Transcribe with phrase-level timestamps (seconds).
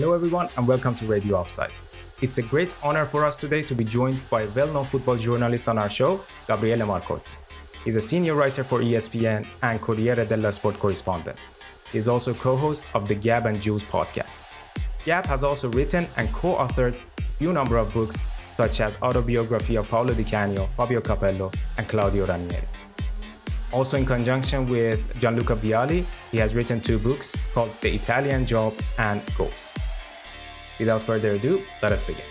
[0.00, 1.72] Hello, everyone, and welcome to Radio Offside.
[2.22, 5.16] It's a great honor for us today to be joined by a well known football
[5.16, 7.32] journalist on our show, Gabriele Marcotti.
[7.84, 11.38] He's a senior writer for ESPN and Corriere dello Sport correspondent.
[11.92, 14.40] He's also co host of the Gab and Juls podcast.
[15.04, 19.76] Gab has also written and co authored a few number of books, such as Autobiography
[19.76, 22.66] of Paolo Di Canio, Fabio Capello, and Claudio Ranieri.
[23.70, 28.72] Also, in conjunction with Gianluca Vialli, he has written two books called The Italian Job
[28.96, 29.72] and Goals.
[30.80, 32.24] Without further ado, let us begin.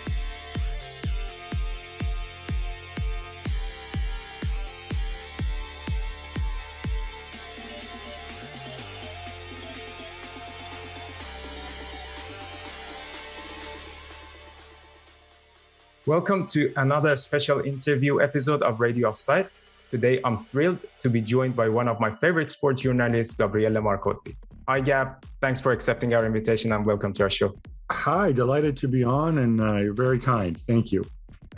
[16.06, 19.46] Welcome to another special interview episode of Radio Offside.
[19.92, 24.34] Today, I'm thrilled to be joined by one of my favorite sports journalists, Gabriele Marcotti.
[24.66, 25.24] Hi, Gab.
[25.40, 27.54] Thanks for accepting our invitation and welcome to our show.
[27.90, 30.58] Hi, delighted to be on and uh, you're very kind.
[30.60, 31.04] Thank you.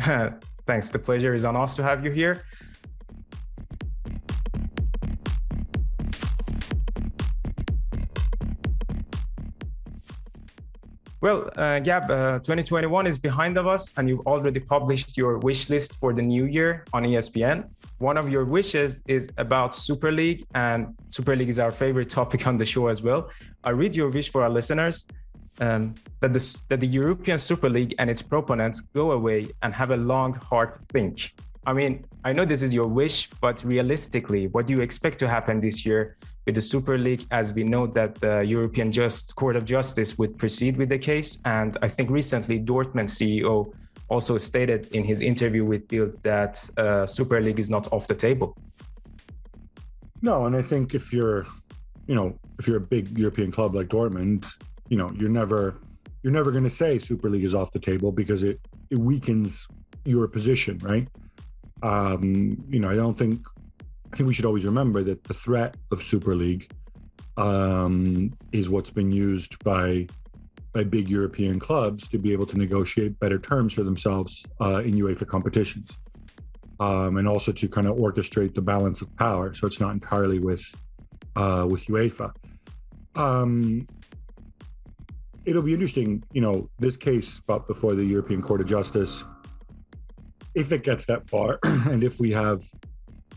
[0.66, 0.90] Thanks.
[0.90, 2.44] The pleasure is on us to have you here.
[11.20, 15.70] Well, uh, Gab, uh, 2021 is behind of us, and you've already published your wish
[15.70, 17.68] list for the new year on ESPN.
[17.98, 22.48] One of your wishes is about Super League, and Super League is our favorite topic
[22.48, 23.30] on the show as well.
[23.62, 25.06] I read your wish for our listeners
[25.60, 29.90] um, that, the, that the European Super League and its proponents go away and have
[29.90, 31.34] a long, hard think.
[31.66, 35.28] I mean, I know this is your wish, but realistically, what do you expect to
[35.28, 39.56] happen this year with the Super League, as we know that the European Just Court
[39.56, 41.38] of Justice would proceed with the case.
[41.44, 43.72] And I think recently Dortmund CEO
[44.08, 48.14] also stated in his interview with Bild that uh, Super League is not off the
[48.14, 48.56] table.
[50.20, 51.46] No, and I think if you're,
[52.06, 54.46] you know, if you're a big European club like Dortmund,
[54.92, 55.80] you know, you're never
[56.22, 59.66] you're never going to say Super League is off the table because it it weakens
[60.04, 61.08] your position, right?
[61.82, 63.40] Um, you know, I don't think
[64.12, 66.70] I think we should always remember that the threat of Super League
[67.38, 70.08] um, is what's been used by
[70.74, 74.92] by big European clubs to be able to negotiate better terms for themselves uh, in
[74.92, 75.88] UEFA competitions,
[76.80, 79.54] um, and also to kind of orchestrate the balance of power.
[79.54, 80.62] So it's not entirely with
[81.34, 82.30] uh, with UEFA.
[83.14, 83.86] Um,
[85.44, 89.24] it'll be interesting, you know, this case brought before the European Court of Justice,
[90.54, 92.60] if it gets that far, and if we have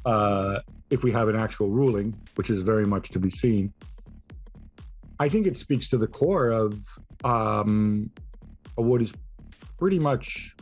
[0.06, 3.74] uh, if we have an actual ruling, which is very much to be seen.
[5.20, 6.76] I think it speaks to the core of,
[7.24, 8.12] um,
[8.76, 9.14] what is
[9.80, 10.56] pretty much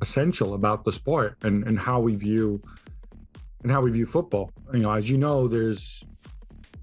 [0.00, 2.62] essential about the sport and, and how we view
[3.62, 4.52] and how we view football.
[4.72, 6.04] You know, as you know, there's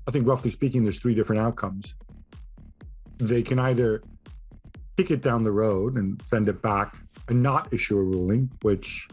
[0.07, 1.93] I think roughly speaking, there's three different outcomes.
[3.21, 4.01] They can either
[4.97, 9.07] kick it down the road and send it back and not issue a ruling, which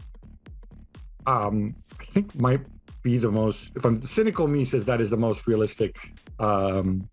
[1.25, 2.61] um, I think might
[3.01, 7.07] be the most if i'm cynical me says that is the most realistic um,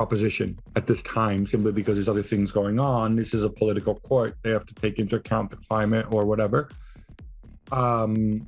[0.00, 3.16] proposition at this time simply because there's other things going on.
[3.16, 4.34] This is a political court.
[4.42, 6.70] They have to take into account the climate or whatever.
[7.70, 8.46] Um,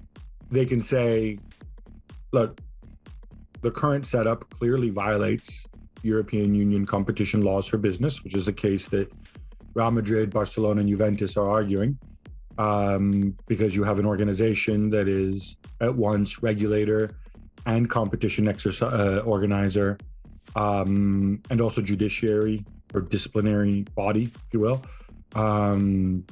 [0.51, 1.39] they can say
[2.33, 2.59] look
[3.61, 5.67] the current setup clearly violates
[6.03, 9.11] european union competition laws for business which is a case that
[9.75, 11.99] real madrid barcelona and juventus are arguing
[12.59, 17.11] um, because you have an organization that is at once regulator
[17.67, 19.99] and competition exercise uh, organizer,
[20.57, 22.65] um, and also judiciary
[22.95, 24.83] or disciplinary body, if you will.
[25.35, 26.25] Um,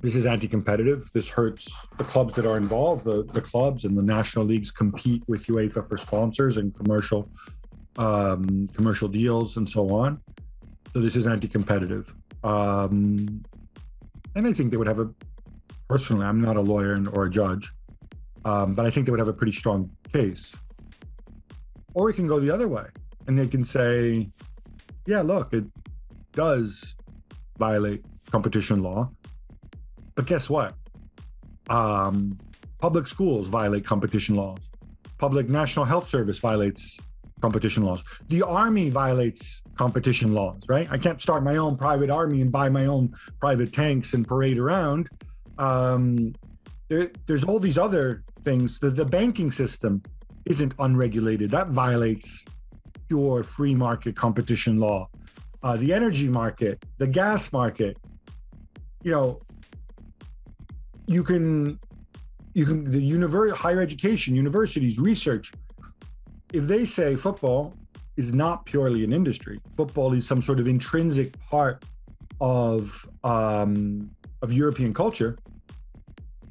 [0.00, 1.10] this is anti-competitive.
[1.12, 3.04] This hurts the clubs that are involved.
[3.04, 7.28] The, the clubs and the national leagues compete with UEFA for sponsors and commercial
[7.96, 10.20] um, commercial deals and so on.
[10.92, 12.14] So this is anti-competitive.
[12.44, 13.44] Um,
[14.34, 15.10] and I think they would have a
[15.88, 17.72] personally, I'm not a lawyer or a judge,
[18.44, 20.54] um, but I think they would have a pretty strong case.
[21.94, 22.84] Or it can go the other way,
[23.26, 24.30] and they can say,
[25.06, 25.64] "Yeah, look, it
[26.32, 26.94] does
[27.58, 29.10] violate competition law,
[30.14, 30.74] but guess what?
[31.68, 32.38] Um,
[32.78, 34.58] public schools violate competition laws.
[35.18, 37.00] Public National Health Service violates
[37.40, 38.02] competition laws.
[38.28, 40.88] The army violates competition laws, right?
[40.90, 44.58] I can't start my own private army and buy my own private tanks and parade
[44.58, 45.08] around
[45.58, 46.34] um,
[46.88, 48.78] there, there's all these other things.
[48.78, 50.02] The, the banking system
[50.46, 51.50] isn't unregulated.
[51.50, 52.44] That violates
[53.08, 55.08] pure free market competition law.
[55.62, 57.98] Uh, the energy market, the gas market,
[59.02, 59.40] you know,
[61.06, 61.78] you can,
[62.54, 65.52] you can, the univer- higher education, universities, research,
[66.52, 67.74] if they say football
[68.16, 71.84] is not purely an industry, football is some sort of intrinsic part
[72.40, 74.10] of um,
[74.42, 75.38] of European culture,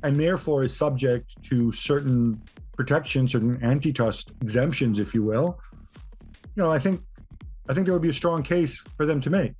[0.04, 2.42] and therefore is subject to certain
[2.76, 5.60] protections, certain antitrust exemptions, if you will.
[6.56, 7.02] You know, I think
[7.70, 9.54] I think there would be a strong case for them to make.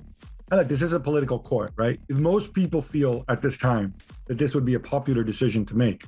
[0.50, 2.00] And like this is a political court, right?
[2.08, 3.94] If most people feel at this time
[4.28, 6.06] that this would be a popular decision to make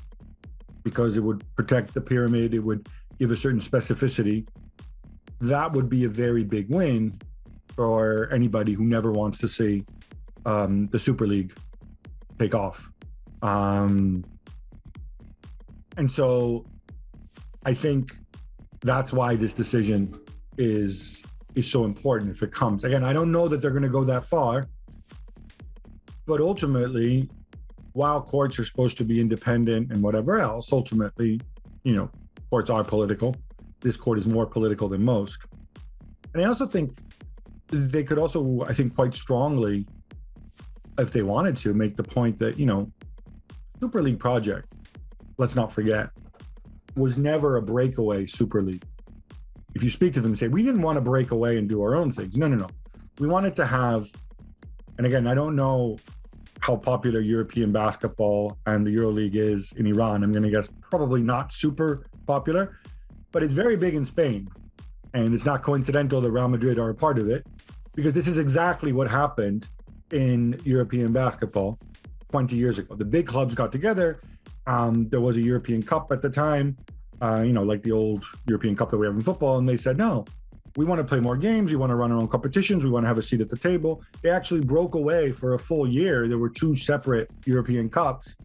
[0.84, 2.88] because it would protect the pyramid, it would
[3.20, 4.48] give a certain specificity,
[5.42, 7.20] that would be a very big win
[7.76, 9.86] for anybody who never wants to see
[10.46, 11.54] um, the Super League
[12.38, 12.90] take off.
[13.42, 14.24] Um,
[15.98, 16.66] and so
[17.66, 18.16] I think
[18.82, 20.14] that's why this decision
[20.58, 21.24] is
[21.56, 22.84] is so important if it comes.
[22.84, 24.68] Again, I don't know that they're going to go that far,
[26.26, 27.30] but ultimately,
[27.94, 31.42] while courts are supposed to be independent and whatever else, ultimately,
[31.84, 32.10] you know,
[32.50, 33.36] courts are political.
[33.82, 35.40] This court is more political than most.
[36.34, 36.98] And I also think
[37.70, 39.86] they could also, I think, quite strongly,
[40.98, 42.92] if they wanted to, make the point that, you know,
[43.80, 44.74] Super League project,
[45.38, 46.10] let's not forget,
[46.96, 48.84] was never a breakaway Super League
[49.76, 51.82] if you speak to them and say, we didn't want to break away and do
[51.82, 52.36] our own things.
[52.38, 52.68] No, no, no.
[53.20, 54.08] We wanted to have,
[54.98, 55.98] and again, I don't know
[56.60, 60.24] how popular European basketball and the EuroLeague is in Iran.
[60.24, 62.64] I'm going to guess probably not super popular,
[63.32, 64.48] but it's very big in Spain.
[65.14, 67.42] And it's not coincidental that Real Madrid are a part of it
[67.96, 69.68] because this is exactly what happened
[70.12, 71.80] in European basketball
[72.32, 72.96] 20 years ago.
[72.96, 74.22] The big clubs got together.
[74.68, 76.78] Um, there was a European Cup at the time
[77.22, 79.58] uh, you know, like the old European Cup that we have in football.
[79.58, 80.26] And they said, no,
[80.76, 81.72] we want to play more games.
[81.72, 82.84] We want to run our own competitions.
[82.84, 84.02] We want to have a seat at the table.
[84.22, 86.28] They actually broke away for a full year.
[86.28, 88.36] There were two separate European Cups.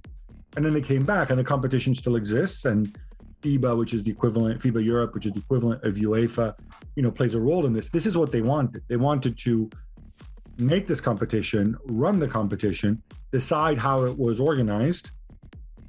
[0.56, 2.64] And then they came back, and the competition still exists.
[2.64, 2.96] And
[3.44, 6.55] FIBA, which is the equivalent, FIBA Europe, which is the equivalent of UEFA,
[6.96, 7.91] you know, plays a role in this.
[7.91, 8.82] This is what they wanted.
[8.88, 9.69] They wanted to
[10.56, 13.02] make this competition, run the competition,
[13.32, 15.11] decide how it was organized,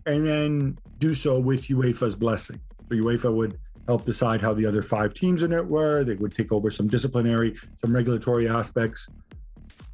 [0.06, 2.60] and then do so with UEFA's blessing.
[2.90, 3.58] So UEFA would
[3.88, 6.04] help decide how the other five teams in it were.
[6.04, 9.08] They would take over some disciplinary, some regulatory aspects,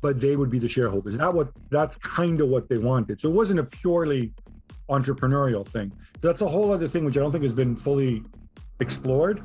[0.02, 1.18] but they would be the shareholders.
[1.18, 3.22] That what that's kind of what they wanted.
[3.22, 4.34] So it wasn't a purely
[4.92, 5.92] entrepreneurial thing.
[6.22, 8.24] That's a whole other thing which I don't think has been fully
[8.80, 9.42] explored.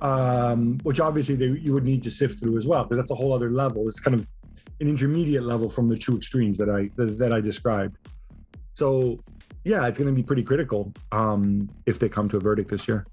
[0.00, 3.14] Um, which obviously they, you would need to sift through as well, because that's a
[3.14, 3.86] whole other level.
[3.86, 4.28] It's kind of
[4.80, 7.96] an intermediate level from the two extremes that I that, that I described.
[8.74, 9.22] So
[9.64, 12.88] yeah, it's going to be pretty critical um, if they come to a verdict this
[12.88, 13.06] year.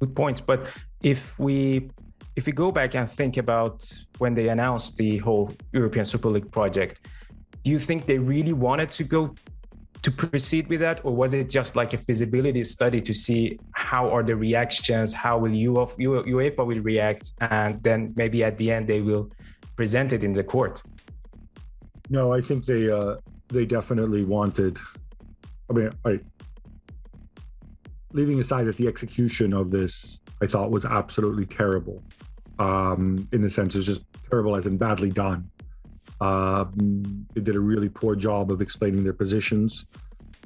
[0.00, 0.40] Good points.
[0.40, 0.66] But
[1.02, 1.88] if we
[2.34, 3.76] if we go back and think about
[4.18, 7.06] when they announced the whole European Super League project,
[7.62, 9.34] do you think they really wanted to go
[10.02, 14.08] to proceed with that, or was it just like a feasibility study to see how
[14.08, 19.02] are the reactions, how will UEFA will react, and then maybe at the end they
[19.02, 19.30] will
[19.76, 20.82] present it in the court?
[22.08, 23.16] No, I think they uh,
[23.48, 24.78] they definitely wanted.
[25.68, 26.20] I mean, I
[28.12, 32.02] leaving aside that the execution of this I thought was absolutely terrible.
[32.58, 35.50] Um, in the sense, it's just terrible as in badly done.
[36.20, 39.86] Um, they did a really poor job of explaining their positions.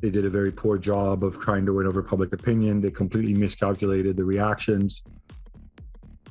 [0.01, 2.81] They did a very poor job of trying to win over public opinion.
[2.81, 5.03] They completely miscalculated the reactions.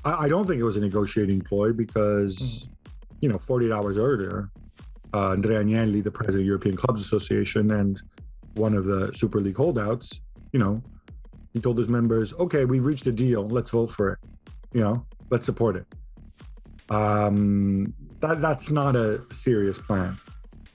[0.06, 2.70] I, I don't think it was a negotiating ploy because, mm.
[3.22, 4.50] you know, 48 hours earlier,
[5.14, 8.02] uh, Andrea Agnelli, the president of European Clubs Association and
[8.56, 10.22] one of the Super League holdouts,
[10.52, 10.82] you know,
[11.54, 13.48] he told his members, okay, we've reached a deal.
[13.48, 14.20] Let's vote for it.
[14.74, 15.86] You know, let's support it.
[16.90, 17.94] Um,
[18.24, 20.18] that, that's not a serious plan.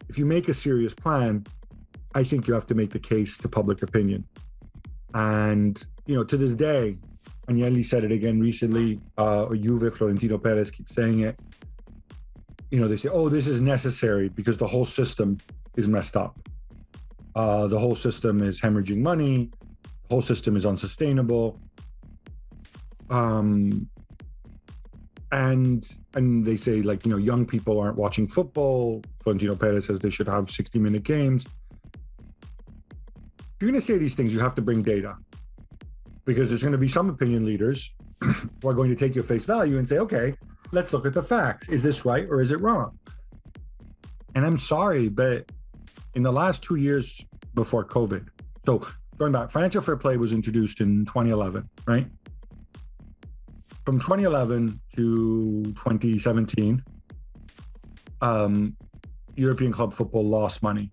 [0.09, 1.45] If you make a serious plan,
[2.15, 4.25] I think you have to make the case to public opinion.
[5.15, 6.97] And, you know, to this day,
[7.49, 11.39] Agnelli said it again recently, uh, Juve, Florentino Perez keeps saying it
[12.71, 15.39] you know, they say, oh, this is necessary because the whole system
[15.77, 16.39] is messed up.
[17.35, 19.51] Uh, the whole system is hemorrhaging money.
[19.83, 21.59] The whole system is unsustainable.
[23.11, 23.89] Um,
[25.31, 29.03] and and they say like you know young people aren't watching football.
[29.21, 31.47] Florentino Perez says they should have 60 minute games.
[33.59, 35.17] If you're going to say these things, you have to bring data
[36.25, 39.45] because there's going to be some opinion leaders who are going to take your face
[39.45, 40.35] value and say, okay,
[40.71, 41.69] let's look at the facts.
[41.69, 42.99] Is this right or is it wrong?
[44.35, 45.51] And I'm sorry, but
[46.15, 48.29] in the last two years before COVID,
[48.65, 52.07] so going back, financial fair play was introduced in 2011, right?
[53.89, 56.85] From 2011 to 2017,
[58.21, 58.77] um,
[59.35, 60.93] European club football lost money.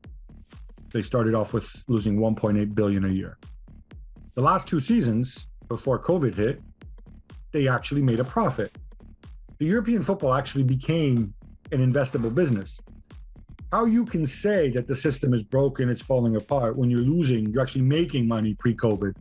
[0.93, 3.37] They started off with losing 1.8 billion a year.
[4.35, 6.61] The last two seasons before COVID hit,
[7.51, 8.71] they actually made a profit
[9.57, 11.33] the European football actually became
[11.71, 12.79] an investable business.
[13.71, 17.51] How you can say that the system is broken, it's falling apart when you're losing,
[17.51, 19.15] you're actually making money pre-COVID.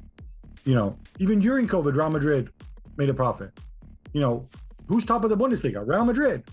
[0.65, 2.51] You know, even during COVID, Real Madrid
[2.97, 3.51] made a profit.
[4.13, 4.49] You know,
[4.87, 5.87] who's top of the Bundesliga?
[5.87, 6.45] Real Madrid.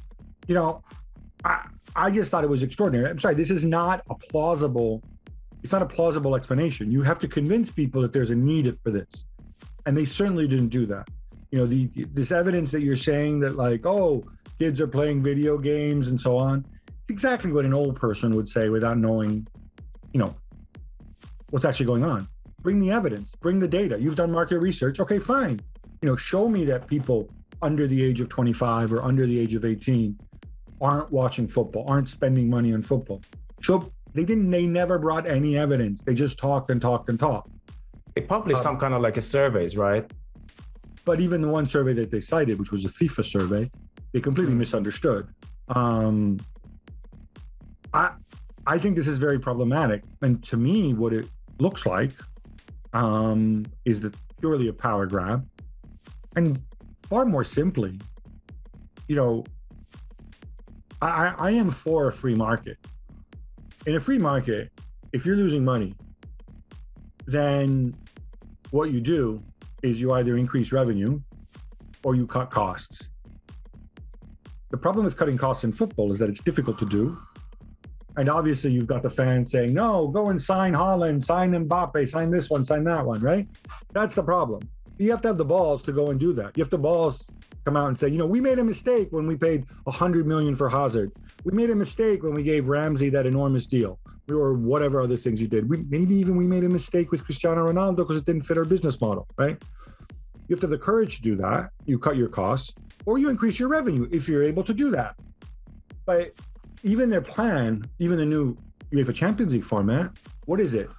[0.48, 0.84] You know,
[1.44, 3.10] I I just thought it was extraordinary.
[3.10, 5.04] I'm sorry, this is not a plausible.
[5.64, 6.92] It's not a plausible explanation.
[6.92, 9.26] You have to convince people that there's a need for this,
[9.86, 11.08] and they certainly didn't do that.
[11.52, 14.24] You know, the this evidence that you're saying that like, oh,
[14.58, 16.66] kids are playing video games and so on.
[16.88, 19.48] It's exactly what an old person would say without knowing,
[20.14, 20.36] you know,
[21.50, 22.28] what's actually going on.
[22.62, 24.00] Bring the evidence, bring the data.
[24.00, 25.00] You've done market research.
[25.00, 25.60] Okay, fine.
[26.02, 27.30] You know, show me that people
[27.62, 30.18] under the age of 25 or under the age of 18
[30.82, 33.22] aren't watching football, aren't spending money on football.
[33.62, 36.02] So they didn't, they never brought any evidence.
[36.02, 37.52] They just talked and talked and talked.
[38.16, 40.10] They published um, some kind of like a surveys, right?
[41.06, 43.72] But even the one survey that they cited, which was a FIFA survey,
[44.12, 44.60] they completely hmm.
[44.60, 45.28] misunderstood.
[45.70, 46.40] Um,
[47.94, 48.12] I
[48.68, 51.26] I think this is very problematic, and to me, what it
[51.60, 52.12] looks like
[52.94, 55.48] um, is that purely a power grab,
[56.36, 56.62] and
[57.10, 58.00] far more simply,
[59.08, 59.44] you know,
[61.02, 62.78] I, I am for a free market.
[63.86, 64.72] In a free market,
[65.12, 65.96] if you're losing money,
[67.26, 67.96] then
[68.70, 69.44] what you do
[69.82, 71.20] is you either increase revenue
[72.04, 73.08] or you cut costs.
[74.70, 77.18] The problem with cutting costs in football is that it's difficult to do.
[78.18, 82.30] And obviously, you've got the fans saying, no, go and sign Haaland, sign Mbappe, sign
[82.30, 83.48] this one, sign that one, right?
[83.94, 84.62] That's the problem.
[85.02, 86.56] You have to have the balls to go and do that.
[86.56, 87.28] You have the balls
[87.66, 90.54] come out and say, you know, we made a mistake when we paid 100 million
[90.54, 91.12] for Hazard.
[91.44, 93.98] We made a mistake when we gave Ramsey that enormous deal
[94.30, 95.68] or whatever other things you did.
[95.68, 98.64] We, maybe even we made a mistake with Cristiano Ronaldo because it didn't fit our
[98.64, 99.58] business model, right?
[100.48, 101.72] You have to have the courage to do that.
[101.88, 102.76] You cut your costs
[103.08, 105.16] or you increase your revenue if you're able to do that.
[106.06, 106.34] But
[106.84, 108.56] even their plan, even the new
[108.94, 110.12] UEFA Champions League format,
[110.46, 110.92] what is it?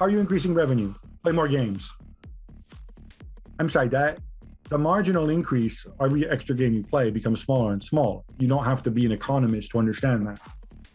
[0.00, 0.94] Are you increasing revenue?
[1.22, 1.92] Play more games.
[3.60, 4.18] I'm sorry, that
[4.70, 8.22] the marginal increase every extra game you play becomes smaller and smaller.
[8.38, 10.40] You don't have to be an economist to understand that.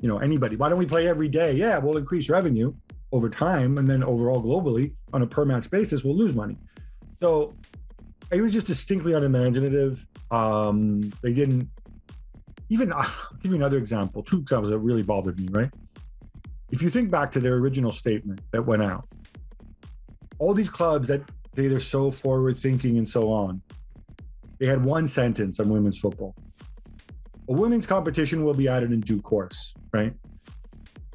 [0.02, 1.52] You know, anybody, why don't we play every day?
[1.54, 2.74] Yeah, we'll increase revenue
[3.12, 3.78] over time.
[3.78, 6.58] And then overall, globally, on a per match basis, we'll lose money.
[7.22, 7.54] So
[8.32, 10.08] it was just distinctly unimaginative.
[10.32, 11.70] Um, they didn't
[12.70, 13.08] even, I'll
[13.44, 15.70] give you another example, two examples that really bothered me, right?
[16.72, 19.08] If you think back to their original statement that went out,
[20.40, 21.22] all these clubs that
[21.56, 23.62] they, they're so forward thinking and so on.
[24.60, 26.36] They had one sentence on women's football.
[27.50, 30.14] A women's competition will be added in due course, right?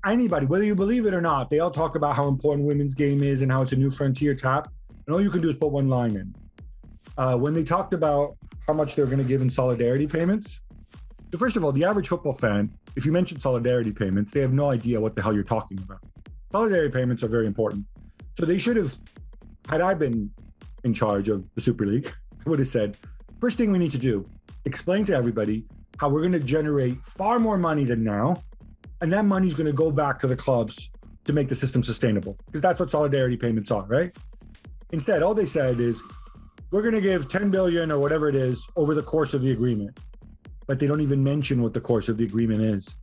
[0.06, 3.22] Anybody, whether you believe it or not, they all talk about how important women's game
[3.22, 4.68] is and how it's a new frontier tap.
[5.06, 6.34] And all you can do is put one line in.
[7.18, 10.60] Uh, when they talked about how much they're going to give in solidarity payments,
[11.30, 14.52] so first of all, the average football fan, if you mention solidarity payments, they have
[14.52, 16.00] no idea what the hell you're talking about.
[16.50, 17.84] Solidarity payments are very important.
[18.34, 18.96] So they should have
[19.70, 20.30] had I been
[20.82, 22.12] in charge of the Super League,
[22.44, 22.96] I would have said,
[23.40, 24.28] first thing we need to do,
[24.64, 25.64] explain to everybody
[25.98, 28.42] how we're going to generate far more money than now.
[29.00, 30.90] And that money is going to go back to the clubs
[31.24, 34.14] to make the system sustainable because that's what solidarity payments are, right?
[34.90, 36.02] Instead, all they said is,
[36.72, 39.52] we're going to give 10 billion or whatever it is over the course of the
[39.52, 39.98] agreement.
[40.66, 42.96] But they don't even mention what the course of the agreement is.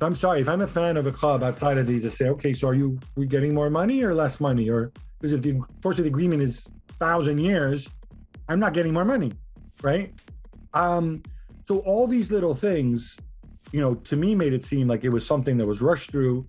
[0.00, 2.54] I'm sorry, if I'm a fan of a club outside of these, I say, okay,
[2.54, 4.68] so are you we getting more money or less money?
[4.68, 7.88] Or because if the course of the agreement is thousand years,
[8.48, 9.32] I'm not getting more money,
[9.82, 10.12] right?
[10.74, 11.22] Um,
[11.66, 13.18] so all these little things,
[13.72, 16.48] you know, to me made it seem like it was something that was rushed through.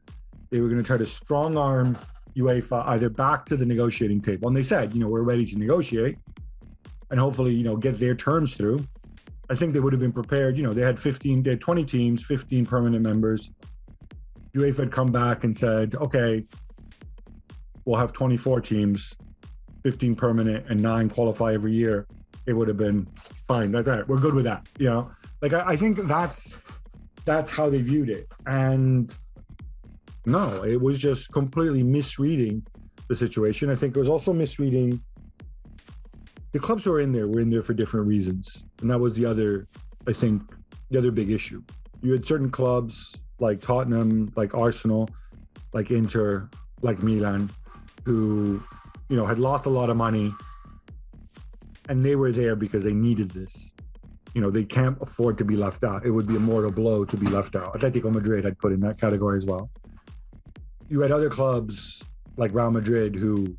[0.49, 1.97] They were going to try to strong arm
[2.37, 5.57] UEFA either back to the negotiating table, and they said, you know, we're ready to
[5.57, 6.17] negotiate,
[7.11, 8.85] and hopefully, you know, get their terms through.
[9.49, 10.57] I think they would have been prepared.
[10.57, 13.49] You know, they had 15, they had 20 teams, 15 permanent members.
[14.53, 16.45] UEFA had come back and said, okay,
[17.89, 19.15] we'll have 24 teams,
[19.81, 22.05] 15 permanent, and nine qualify every year,
[22.45, 23.07] it would have been
[23.47, 23.71] fine.
[23.71, 24.07] That's right.
[24.07, 24.67] We're good with that.
[24.77, 26.59] You know, like I, I think that's
[27.25, 28.27] that's how they viewed it.
[28.45, 29.15] And
[30.27, 32.63] no, it was just completely misreading
[33.07, 33.71] the situation.
[33.71, 35.01] I think it was also misreading
[36.51, 38.65] the clubs who were in there were in there for different reasons.
[38.81, 39.67] And that was the other,
[40.07, 40.43] I think,
[40.91, 41.63] the other big issue.
[42.03, 45.09] You had certain clubs like Tottenham, like Arsenal,
[45.73, 46.49] like Inter,
[46.81, 47.49] like Milan,
[48.05, 48.61] who,
[49.09, 50.31] you know, had lost a lot of money
[51.89, 53.71] and they were there because they needed this.
[54.35, 56.05] You know, they can't afford to be left out.
[56.05, 57.73] It would be a mortal blow to be left out.
[57.73, 59.69] Atletico Madrid I'd put in that category as well.
[60.87, 62.03] You had other clubs
[62.37, 63.57] like Real Madrid who,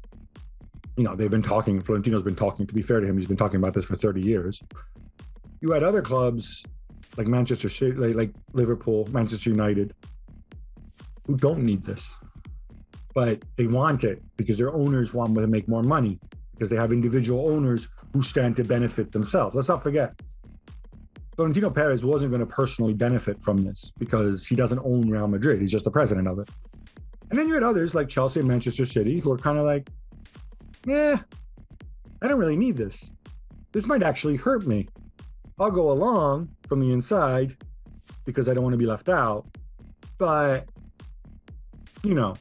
[0.97, 3.37] you know, they've been talking, Florentino's been talking, to be fair to him, he's been
[3.37, 4.63] talking about this for 30 years.
[5.61, 6.65] You had other clubs
[7.17, 9.93] like Manchester City, like, like Liverpool, Manchester United,
[11.27, 12.17] who don't need this,
[13.15, 16.19] but they want it because their owners want them to make more money
[16.53, 19.55] because they have individual owners who stand to benefit themselves.
[19.55, 20.21] Let's not forget,
[21.37, 25.61] Florentino Perez wasn't going to personally benefit from this because he doesn't own Real Madrid.
[25.61, 26.51] He's just the president of it.
[27.31, 29.89] And then you had others like Chelsea and Manchester City who are kind of like,
[30.85, 31.21] yeah,
[32.21, 33.11] I don't really need this.
[33.73, 34.89] This might actually hurt me.
[35.59, 37.57] I'll go along from the inside
[38.25, 39.47] because I don't want to be left out.
[40.19, 40.69] But,
[42.03, 42.35] you know,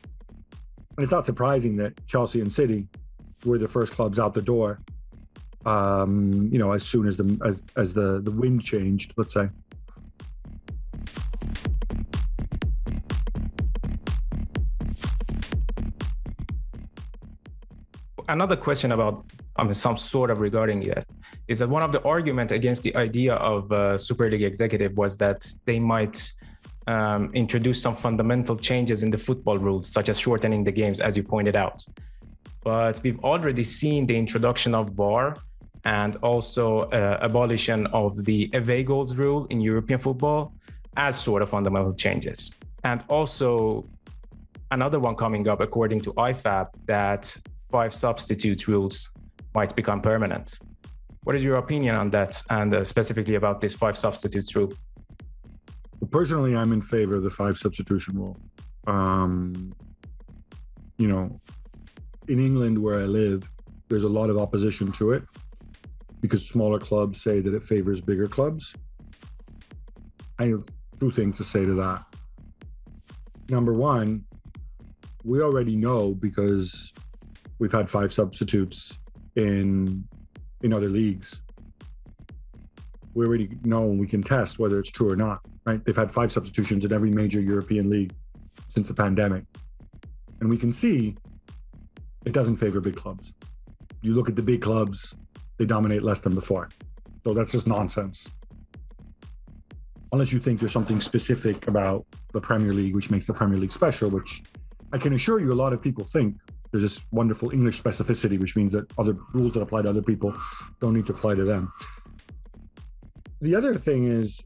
[1.00, 2.86] and it's not surprising that Chelsea and City
[3.46, 4.82] were the first clubs out the door.
[5.66, 9.48] Um, you know, as soon as the as as the the wind changed, let's say.
[18.28, 19.24] Another question about
[19.56, 21.06] I mean, some sort of regarding it
[21.48, 25.16] is that one of the argument against the idea of uh, Super League executive was
[25.16, 26.30] that they might
[26.90, 31.16] um, introduce some fundamental changes in the football rules, such as shortening the games, as
[31.16, 31.86] you pointed out.
[32.64, 35.38] But we've already seen the introduction of VAR
[35.86, 40.54] and also uh, abolition of the away goals rule in European football
[40.98, 42.52] as sort of fundamental changes.
[42.84, 43.88] And also
[44.72, 47.38] another one coming up, according to IFAB, that
[47.72, 49.12] five substitute rules
[49.54, 50.60] might become permanent.
[51.24, 54.74] What is your opinion on that, and uh, specifically about this five substitutes rule?
[56.12, 58.38] Personally, I'm in favor of the five substitution rule.
[58.88, 59.74] Um,
[60.98, 61.40] you know,
[62.28, 63.50] in England where I live,
[63.90, 65.24] there's a lot of opposition to it
[66.22, 68.76] because smaller clubs say that it favors bigger clubs.
[70.38, 70.66] I have
[71.00, 72.04] two things to say to that.
[73.50, 74.26] Number one,
[75.24, 76.94] we already know because
[77.58, 79.00] we've had five substitutes
[79.36, 80.08] in
[80.62, 81.42] in other leagues.
[83.14, 85.86] We already know and we can test whether it's true or not, right?
[85.86, 88.14] They've had five substitutions in every major European league
[88.70, 89.44] since the pandemic.
[90.40, 91.16] And we can see
[92.26, 93.34] it doesn't favor big clubs.
[94.02, 95.16] You look at the big clubs,
[95.58, 96.70] they dominate less than before.
[97.24, 98.30] So that's just nonsense.
[100.12, 103.72] Unless you think there's something specific about the Premier League, which makes the Premier League
[103.72, 104.42] special, which
[104.92, 106.38] I can assure you a lot of people think
[106.72, 110.34] there's this wonderful English specificity, which means that other rules that apply to other people
[110.82, 111.72] don't need to apply to them.
[113.42, 114.44] The other thing is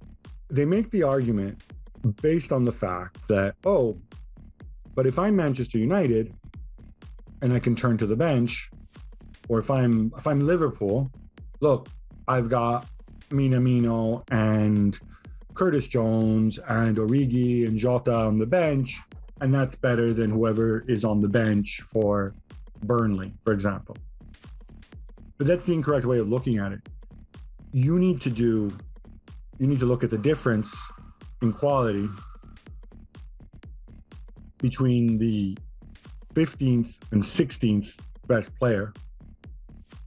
[0.53, 1.61] they make the argument
[2.21, 3.97] based on the fact that, oh,
[4.95, 6.33] but if I'm Manchester United
[7.41, 8.69] and I can turn to the bench,
[9.49, 11.11] or if I'm if I'm Liverpool,
[11.59, 11.89] look,
[12.27, 12.87] I've got
[13.29, 14.97] Minamino and
[15.53, 18.99] Curtis Jones and Origi and Jota on the bench
[19.43, 22.33] and that's better than whoever is on the bench for
[22.83, 23.97] Burnley, for example.
[25.37, 26.87] But that's the incorrect way of looking at it.
[27.73, 28.71] You need to do,
[29.63, 30.91] you need to look at the difference
[31.41, 32.09] in quality
[34.57, 35.57] between the
[36.33, 37.97] 15th and 16th
[38.27, 38.93] best player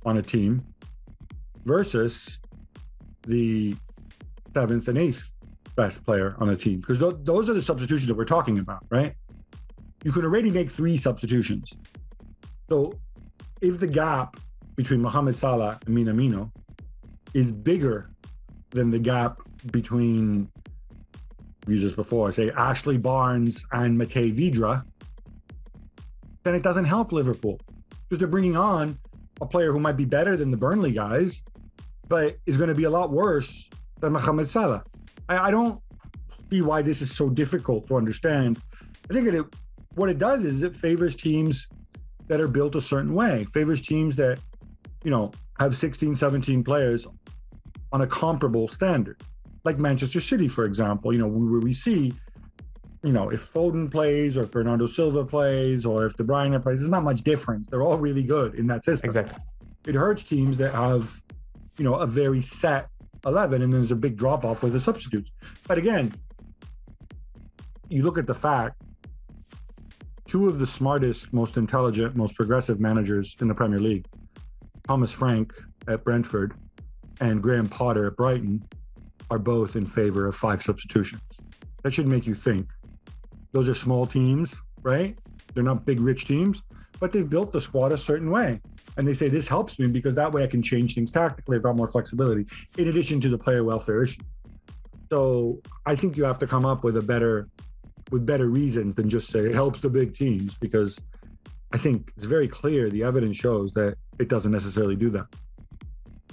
[0.05, 0.63] on a team
[1.65, 2.39] versus
[3.27, 3.75] the
[4.55, 5.33] seventh and eighth
[5.75, 8.85] best player on a team because th- those are the substitutions that we're talking about,
[8.91, 9.15] right?
[10.05, 11.73] you can already make three substitutions.
[12.69, 12.93] So
[13.61, 14.37] if the gap
[14.77, 16.53] between Mohamed Salah and Minamino
[17.35, 18.11] is bigger
[18.71, 19.41] than the gap
[19.71, 20.51] between
[21.67, 24.85] used this before, say Ashley Barnes and Matej Vydra,
[26.45, 27.61] then it doesn't help Liverpool
[28.09, 28.99] because they're bringing on
[29.41, 31.43] a player who might be better than the Burnley guys,
[32.09, 33.69] but is going to be a lot worse
[34.01, 34.85] than Mohamed Salah.
[35.29, 35.81] I, I don't
[36.51, 38.59] see why this is so difficult to understand.
[39.11, 39.47] I think that it
[39.95, 41.67] what it does is it favors teams
[42.29, 44.39] that are built a certain way, favors teams that,
[45.03, 47.07] you know, have 16, 17 players
[47.93, 49.21] on a comparable standard.
[49.67, 52.15] Like Manchester City, for example, you know, where we see,
[53.03, 56.79] you know, if Foden plays or if Bernardo Silva plays or if De Bruyne plays,
[56.79, 57.69] there's not much difference.
[57.69, 59.09] They're all really good in that system.
[59.09, 59.43] Exactly.
[59.85, 61.21] It hurts teams that have,
[61.79, 62.87] you know, a very set
[63.27, 65.33] 11 and there's a big drop off with the substitutes.
[65.67, 66.15] But again,
[67.89, 68.81] you look at the fact
[70.29, 74.07] two of the smartest, most intelligent, most progressive managers in the Premier League,
[74.87, 75.53] Thomas Frank
[75.89, 76.55] at Brentford
[77.21, 78.63] and Graham Potter at Brighton,
[79.31, 81.23] are both in favor of five substitutions.
[81.83, 82.69] That should make you think.
[83.53, 85.19] Those are small teams, right?
[85.55, 86.63] They're not big, rich teams,
[87.01, 88.61] but they've built the squad a certain way.
[88.97, 91.57] And they say, this helps me because that way I can change things tactically.
[91.57, 92.47] I've got more flexibility,
[92.79, 94.23] in addition to the player welfare issue.
[95.11, 97.49] So I think you have to come up with a better
[98.11, 101.01] with better reasons than just say it helps the big teams because
[101.73, 105.27] I think it's very clear the evidence shows that it doesn't necessarily do that.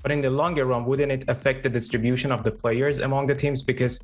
[0.03, 3.35] But in the longer run, wouldn't it affect the distribution of the players among the
[3.35, 3.63] teams?
[3.63, 4.01] Because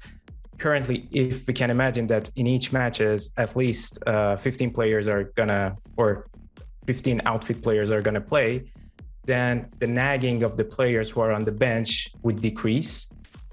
[0.58, 5.26] currently, if we can imagine that in each matches, at least uh, 15 players are
[5.36, 6.28] gonna, or
[6.88, 8.72] 15 outfit players are gonna play,
[9.26, 13.10] then the nagging of the players who are on the bench would decrease,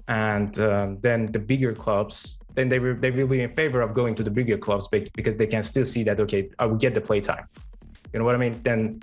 [0.07, 3.93] and um, then the bigger clubs, then they will they will be in favor of
[3.93, 6.93] going to the bigger clubs because they can still see that okay, I will get
[6.93, 7.45] the play time.
[8.13, 8.59] You know what I mean?
[8.63, 9.01] Then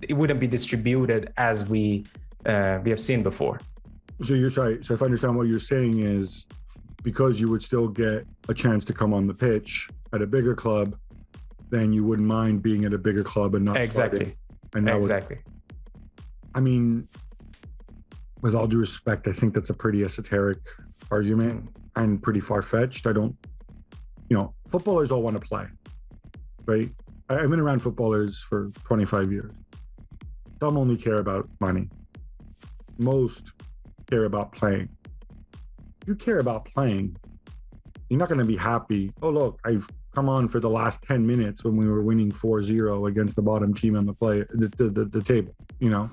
[0.00, 2.06] it wouldn't be distributed as we
[2.46, 3.60] uh, we have seen before.
[4.22, 4.84] So you're sorry.
[4.84, 6.46] So if I understand what you're saying is
[7.02, 10.54] because you would still get a chance to come on the pitch at a bigger
[10.54, 10.96] club,
[11.70, 14.18] then you wouldn't mind being at a bigger club and not exactly.
[14.18, 14.36] Starting.
[14.74, 15.36] And that exactly.
[15.36, 15.44] Would,
[16.54, 17.08] I mean,
[18.42, 20.58] with all due respect, I think that's a pretty esoteric
[21.10, 23.06] argument and pretty far fetched.
[23.06, 23.34] I don't,
[24.28, 25.66] you know, footballers all want to play,
[26.66, 26.90] right?
[27.28, 29.52] I've been around footballers for 25 years.
[30.60, 31.88] Some only care about money
[33.00, 33.52] most
[34.08, 34.88] care about playing.
[36.06, 37.16] You care about playing.
[38.08, 39.12] You're not going to be happy.
[39.22, 43.08] Oh, look, I've come on for the last 10 minutes when we were winning 4-0
[43.08, 46.10] against the bottom team on the play the, the, the table you know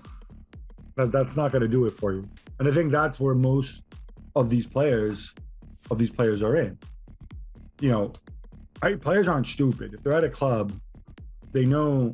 [0.95, 2.27] that, that's not going to do it for you
[2.59, 3.83] and i think that's where most
[4.35, 5.33] of these players
[5.89, 6.77] of these players are in
[7.81, 8.11] you know
[9.01, 10.71] players aren't stupid if they're at a club
[11.51, 12.11] they know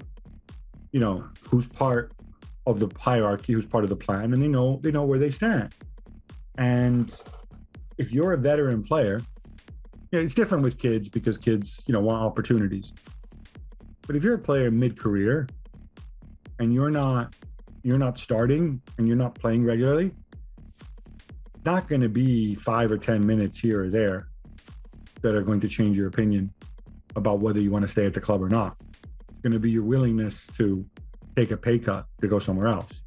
[0.92, 2.14] you know who's part
[2.66, 5.30] of the hierarchy who's part of the plan and they know they know where they
[5.30, 5.74] stand.
[6.58, 7.16] And
[7.98, 9.22] if you're a veteran player
[10.12, 12.94] you know, it's different with kids because kids you know want opportunities.
[14.06, 15.48] But if you're a player mid-career
[16.60, 17.36] and you're not
[17.84, 20.12] you're not starting and you're not playing regularly
[21.66, 24.28] not going to be five or ten minutes here or there
[25.22, 26.54] that are going to change your opinion
[27.16, 28.76] about whether you want to stay at the club or not.
[29.30, 30.86] It's going to be your willingness to
[31.36, 33.02] take a pay cut to go somewhere else.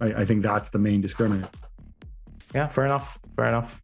[0.00, 1.50] I, I think that's the main discriminant.
[2.54, 3.18] Yeah, fair enough.
[3.36, 3.82] Fair enough.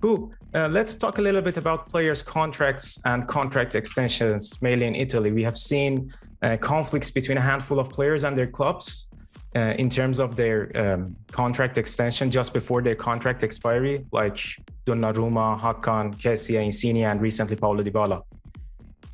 [0.00, 0.34] Cool.
[0.54, 5.32] Uh, let's talk a little bit about players' contracts and contract extensions, mainly in Italy.
[5.32, 6.12] We have seen
[6.42, 9.08] uh, conflicts between a handful of players and their clubs
[9.56, 14.38] uh, in terms of their um, contract extension just before their contract expiry, like
[14.86, 18.22] Donnarumma, Hakan, Kessie, Insigne, and recently Paulo Dybala.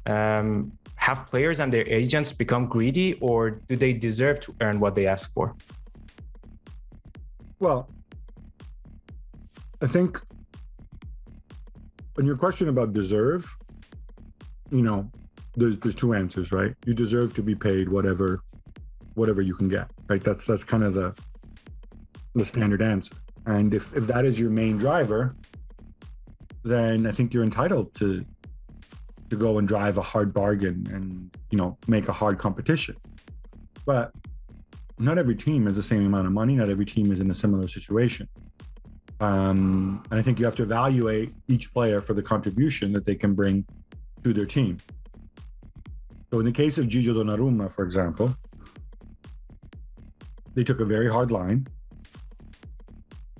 [0.06, 4.94] Um, have players and their agents become greedy, or do they deserve to earn what
[4.94, 5.54] they ask for?
[7.58, 7.88] Well,
[9.82, 10.20] I think
[12.18, 13.56] on your question about deserve,
[14.70, 15.10] you know,
[15.56, 16.74] there's there's two answers, right?
[16.86, 18.42] You deserve to be paid whatever
[19.14, 20.22] whatever you can get, right?
[20.22, 21.14] That's that's kind of the
[22.34, 23.14] the standard answer.
[23.46, 25.34] And if if that is your main driver,
[26.64, 28.24] then I think you're entitled to
[29.30, 32.96] to go and drive a hard bargain and you know make a hard competition.
[33.86, 34.12] But
[34.98, 36.54] not every team has the same amount of money.
[36.54, 38.28] Not every team is in a similar situation.
[39.20, 43.14] Um, and I think you have to evaluate each player for the contribution that they
[43.14, 43.64] can bring
[44.24, 44.78] to their team.
[46.30, 48.34] So in the case of Gigio Donnarumma, for example,
[50.54, 51.66] they took a very hard line.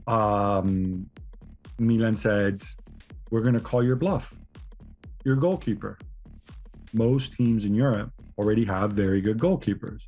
[0.07, 1.09] Um,
[1.79, 2.63] Milan said,
[3.31, 4.35] we're going to call your bluff.
[5.25, 5.99] Your goalkeeper.
[6.93, 10.03] Most teams in Europe already have very good goalkeepers.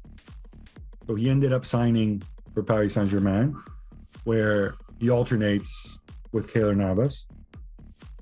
[1.06, 2.22] So he ended up signing
[2.54, 3.56] for Paris Saint Germain,
[4.24, 5.98] where he alternates
[6.32, 7.26] with Keylor Navas.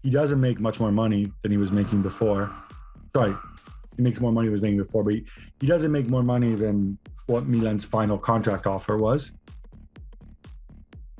[0.03, 2.51] He doesn't make much more money than he was making before.
[3.15, 3.35] Sorry,
[3.97, 5.25] he makes more money than he was making before, but he,
[5.61, 9.33] he doesn't make more money than what Milan's final contract offer was.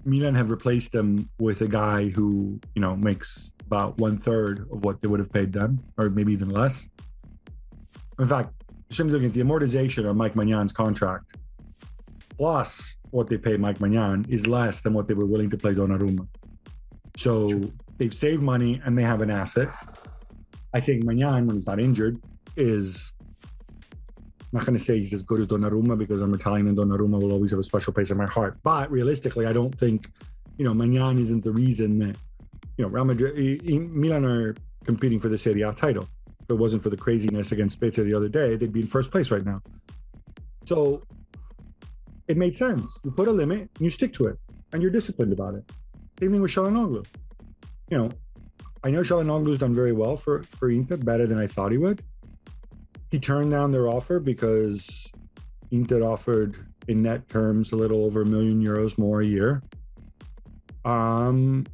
[0.05, 4.85] Milan have replaced him with a guy who, you know, makes about one third of
[4.85, 6.89] what they would have paid them, or maybe even less.
[8.19, 8.51] In fact,
[8.89, 11.37] simply looking at the amortization of Mike Maignan contract,
[12.37, 15.69] plus what they pay Mike Maignan is less than what they were willing to pay
[15.69, 16.27] Donnarumma.
[17.17, 19.69] So they've saved money and they have an asset.
[20.75, 22.21] I think Maignan, when he's not injured,
[22.57, 23.13] is
[24.53, 27.23] I'm not going to say he's as good as Donnarumma because I'm Italian and Donnarumma
[27.23, 28.59] will always have a special place in my heart.
[28.65, 30.11] But realistically, I don't think,
[30.59, 32.17] you know, Maignan isn't the reason that,
[32.81, 33.63] you know, Real Madrid,
[33.95, 36.09] Milan are competing for the Serie A title.
[36.41, 39.11] If it wasn't for the craziness against Spezia the other day, they'd be in first
[39.11, 39.61] place right now.
[40.65, 41.03] So
[42.27, 42.99] it made sense.
[43.05, 44.39] You put a limit and you stick to it
[44.73, 45.71] and you're disciplined about it.
[46.19, 47.05] Same thing with Calhanoglu.
[47.91, 48.11] You know,
[48.83, 52.03] I know Calhanoglu's done very well for, for Inter, better than I thought he would
[53.11, 55.11] he turned down their offer because
[55.71, 56.57] Inter offered
[56.89, 59.63] in net terms a little over a million euros more a year.
[60.85, 61.67] Um,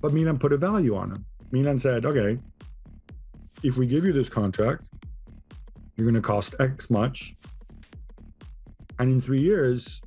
[0.00, 1.24] but Milan put a value on him.
[1.50, 2.38] Milan said, okay,
[3.62, 4.84] if we give you this contract,
[5.96, 7.34] you're going to cost X much.
[8.98, 10.00] And in three years,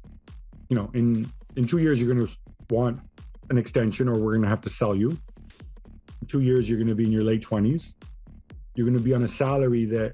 [0.69, 2.37] you know, in in two years, you're going to
[2.69, 2.99] want
[3.49, 5.09] an extension, or we're going to have to sell you.
[6.21, 7.95] In two years, you're going to be in your late 20s.
[8.75, 10.13] You're going to be on a salary that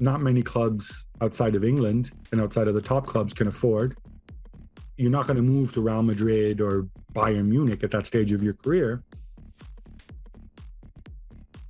[0.00, 3.96] not many clubs outside of England and outside of the top clubs can afford.
[4.96, 8.42] You're not going to move to Real Madrid or Bayern Munich at that stage of
[8.42, 9.02] your career.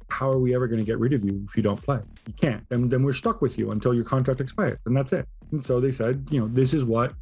[0.09, 2.01] How are we ever going to get rid of you if you don't play?
[2.27, 2.69] You can't.
[2.69, 5.27] Then, then we're stuck with you until your contract expires, and that's it.
[5.51, 7.15] And so they said, you know, this is what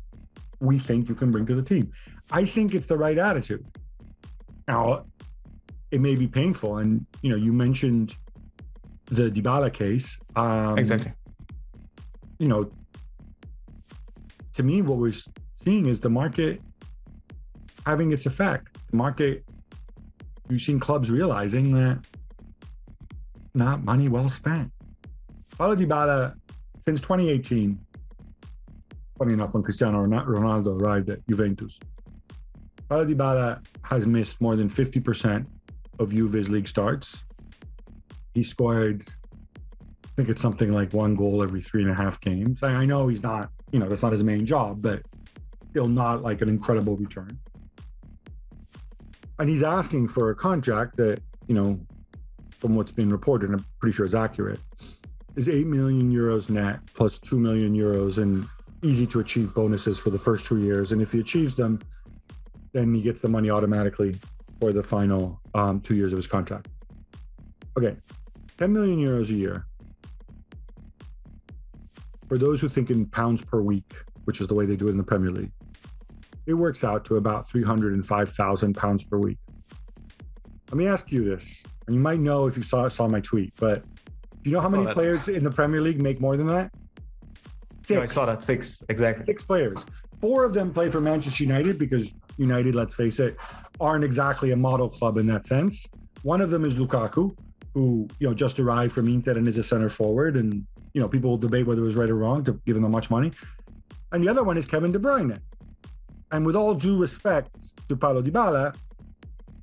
[0.61, 1.93] we think you can bring to the team.
[2.31, 3.65] I think it's the right attitude.
[4.67, 5.07] Now,
[5.91, 8.17] it may be painful, and you know, you mentioned
[9.07, 10.19] the Dybala case.
[10.37, 11.13] Um, exactly.
[12.39, 12.71] You know,
[14.55, 15.15] to me, what we're
[15.63, 16.61] seeing is the market
[17.89, 18.77] having its effect.
[18.91, 19.43] The market,
[20.51, 21.99] you've seen clubs realizing that
[23.55, 24.71] not money well spent.
[25.57, 26.35] Paulo Dybala,
[26.85, 27.79] since 2018,
[29.17, 31.81] funny enough, when Cristiano Ronaldo arrived at Juventus,
[32.91, 35.47] Paulo Dybala has missed more than 50%
[35.99, 37.25] of Juve's league starts.
[38.35, 39.03] He scored,
[40.05, 42.63] I think it's something like one goal every three and a half games.
[42.63, 45.01] I, I know he's not, you know, that's not his main job, but
[45.71, 47.39] still not like an incredible return.
[49.39, 51.79] And he's asking for a contract that, you know,
[52.59, 54.59] from what's been reported, I'm pretty sure is accurate,
[55.37, 58.45] is 8 million euros net plus 2 million euros and
[58.83, 60.91] easy to achieve bonuses for the first two years.
[60.91, 61.81] And if he achieves them,
[62.73, 64.19] then he gets the money automatically
[64.61, 66.69] for the final um, two years of his contract.
[67.77, 67.97] Okay,
[68.59, 69.67] 10 million euros a year.
[72.29, 74.91] For those who think in pounds per week, which is the way they do it
[74.91, 75.53] in the Premier League,
[76.49, 79.37] it works out to about 305,000 pounds per week.
[80.71, 83.53] Let me ask you this, and you might know if you saw saw my tweet,
[83.57, 83.83] but
[84.43, 84.95] do you know how many that.
[84.95, 86.71] players in the Premier League make more than that?
[87.87, 87.91] Six.
[87.91, 89.25] No, I saw that six exactly.
[89.25, 89.85] Six players.
[90.21, 93.39] Four of them play for Manchester United because United, let's face it,
[93.79, 95.87] aren't exactly a model club in that sense.
[96.23, 97.37] One of them is Lukaku,
[97.75, 101.09] who you know just arrived from Inter and is a center forward, and you know
[101.09, 103.33] people will debate whether it was right or wrong to give him that much money.
[104.13, 105.39] And the other one is Kevin De Bruyne.
[106.31, 107.55] And with all due respect
[107.89, 108.75] to Paulo Dybala,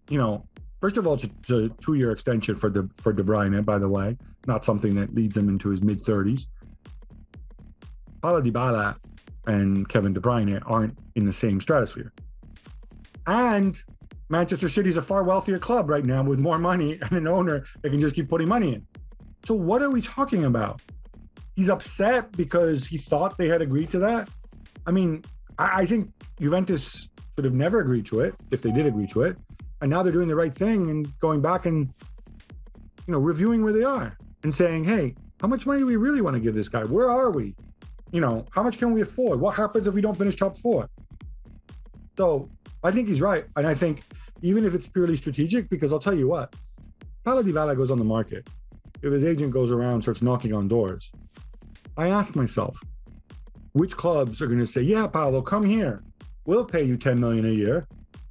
[0.09, 0.45] you know,
[0.81, 4.17] first of all, it's a, two-year extension for De, for De Bruyne, by the way,
[4.47, 6.47] not something that leads him into his mid 30s.
[8.21, 8.95] Paulo Dybala
[9.47, 12.11] and Kevin De Bruyne aren't in the same stratosphere.
[13.27, 13.81] And
[14.29, 17.65] Manchester City is a far wealthier club right now with more money and an owner
[17.81, 18.87] that can just keep putting money in.
[19.43, 20.81] So what are we talking about?
[21.55, 24.29] He's upset because he thought they had agreed to that.
[24.85, 25.23] I mean,
[25.57, 29.23] I, I think Juventus should have never agreed to it if they did agree to
[29.23, 29.37] it.
[29.81, 31.93] And now they're doing the right thing and going back and
[33.07, 36.21] you know reviewing where they are and saying, hey, how much money do we really
[36.21, 36.83] want to give this guy?
[36.83, 37.55] Where are we?
[38.11, 39.39] You know, how much can we afford?
[39.39, 40.89] What happens if we don't finish top four?
[42.17, 42.49] So
[42.83, 43.45] I think he's right.
[43.55, 44.03] And I think
[44.41, 46.55] even if it's purely strategic, because I'll tell you what,
[47.23, 48.47] Paulo goes on the market.
[49.01, 51.11] If his agent goes around, starts knocking on doors,
[51.97, 52.79] I ask myself,
[53.75, 56.01] which clubs are going to say, "Yeah, Paolo, come here.
[56.45, 57.87] We'll pay you 10 million a year."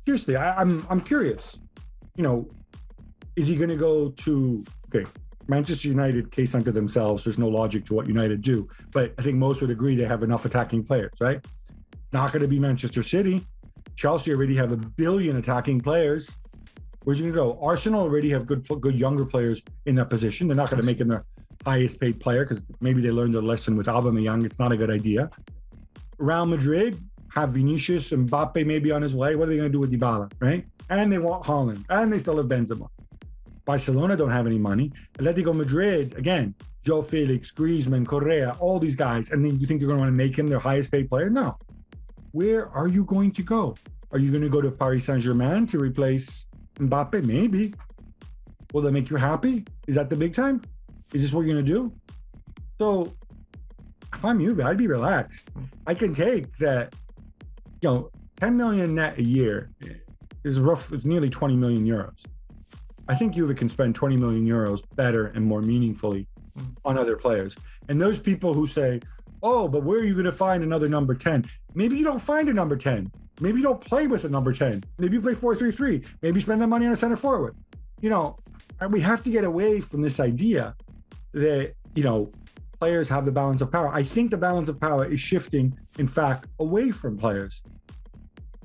[0.06, 1.58] Seriously, I, I'm I'm curious.
[2.16, 2.48] You know,
[3.36, 5.08] is he going to go to okay?
[5.46, 7.24] Manchester United case unto themselves.
[7.24, 10.22] There's no logic to what United do, but I think most would agree they have
[10.22, 11.44] enough attacking players, right?
[12.14, 13.46] Not going to be Manchester City.
[13.96, 16.30] Chelsea already have a billion attacking players.
[17.02, 17.58] Where's he going to go?
[17.62, 20.48] Arsenal already have good, good younger players in that position.
[20.48, 21.26] They're not going to make him their
[21.64, 24.44] highest paid player because maybe they learned their lesson with Aubameyang.
[24.44, 25.30] It's not a good idea.
[26.18, 27.02] Real Madrid
[27.34, 29.34] have Vinicius and Mbappe maybe on his way.
[29.34, 30.64] What are they going to do with Dybala, right?
[30.90, 32.88] And they want Haaland, and they still have Benzema.
[33.64, 34.92] Barcelona don't have any money.
[35.18, 39.30] Atletico Madrid, again, João Félix, Griezmann, Correa, all these guys.
[39.30, 41.30] And then you think you're going to want to make him their highest paid player?
[41.30, 41.56] No.
[42.32, 43.74] Where are you going to go?
[44.12, 46.46] Are you going to go to Paris Saint Germain to replace
[46.76, 47.24] Mbappe?
[47.24, 47.74] Maybe.
[48.72, 49.64] Will that make you happy?
[49.86, 50.60] Is that the big time?
[51.12, 51.92] Is this what you're going to do?
[52.78, 53.12] So
[54.14, 55.50] if I'm you, I'd be relaxed.
[55.86, 56.94] I can take that,
[57.80, 59.70] you know, 10 million net a year
[60.44, 62.24] is rough, it's nearly 20 million euros.
[63.08, 66.26] I think Juve can spend 20 million euros better and more meaningfully
[66.58, 66.74] mm.
[66.84, 67.56] on other players.
[67.88, 69.00] And those people who say,
[69.42, 71.44] oh, but where are you going to find another number 10?
[71.74, 73.10] Maybe you don't find a number 10.
[73.40, 74.84] Maybe you don't play with a number 10.
[74.98, 76.02] Maybe you play 4 3 3.
[76.22, 77.56] Maybe spend that money on a center forward.
[78.00, 78.38] You know,
[78.88, 80.74] we have to get away from this idea
[81.34, 82.32] that, you know,
[82.80, 83.88] players have the balance of power.
[83.92, 87.62] I think the balance of power is shifting, in fact, away from players.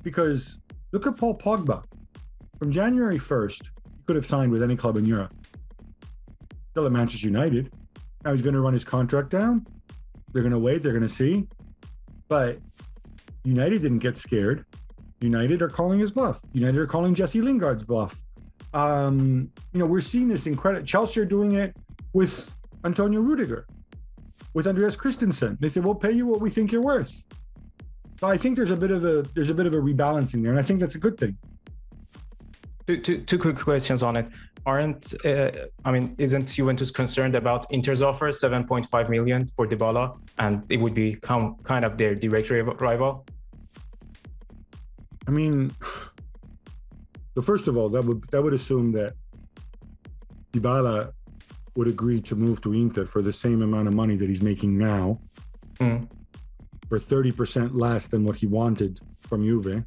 [0.02, 0.58] Because
[0.92, 1.84] look at Paul Pogba.
[2.58, 5.32] From January 1st, he could have signed with any club in Europe.
[6.70, 7.72] still at Manchester United.
[8.24, 9.66] Now he's going to run his contract down.
[10.32, 10.82] They're going to wait.
[10.82, 11.48] They're going to see.
[12.28, 12.58] But
[13.44, 14.64] United didn't get scared.
[15.20, 16.40] United are calling his bluff.
[16.52, 18.20] United are calling Jesse Lingard's bluff.
[18.72, 20.86] Um, you know, we're seeing this incredible.
[20.86, 21.76] Chelsea are doing it
[22.12, 22.54] with
[22.84, 23.66] Antonio Rudiger,
[24.54, 25.56] with Andreas Christensen.
[25.60, 27.22] They said, "We'll pay you what we think you're worth."
[28.20, 30.50] So I think there's a bit of a there's a bit of a rebalancing there,
[30.50, 31.36] and I think that's a good thing.
[32.86, 34.26] Two, two, two quick questions on it.
[34.66, 35.50] Aren't uh,
[35.86, 40.92] I mean, isn't Juventus concerned about Inter's offer, 7.5 million for Dybala, and it would
[40.92, 43.24] become kind of their direct rival?
[45.26, 45.72] I mean,
[47.34, 49.14] so first of all, that would that would assume that
[50.52, 51.12] Dybala
[51.74, 54.76] would agree to move to Inter for the same amount of money that he's making
[54.76, 55.20] now,
[55.78, 56.08] mm.
[56.88, 59.84] for 30% less than what he wanted from Juve.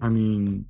[0.00, 0.66] I mean,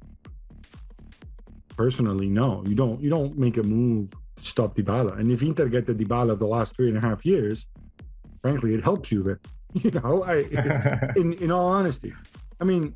[1.76, 3.00] personally, no, you don't.
[3.00, 5.18] You don't make a move to stop Dybala.
[5.18, 7.66] And if Inter get the Dybala of the last three and a half years,
[8.42, 9.38] frankly, it helps Juve.
[9.74, 10.44] You know, I,
[11.16, 12.12] in in all honesty,
[12.60, 12.94] I mean,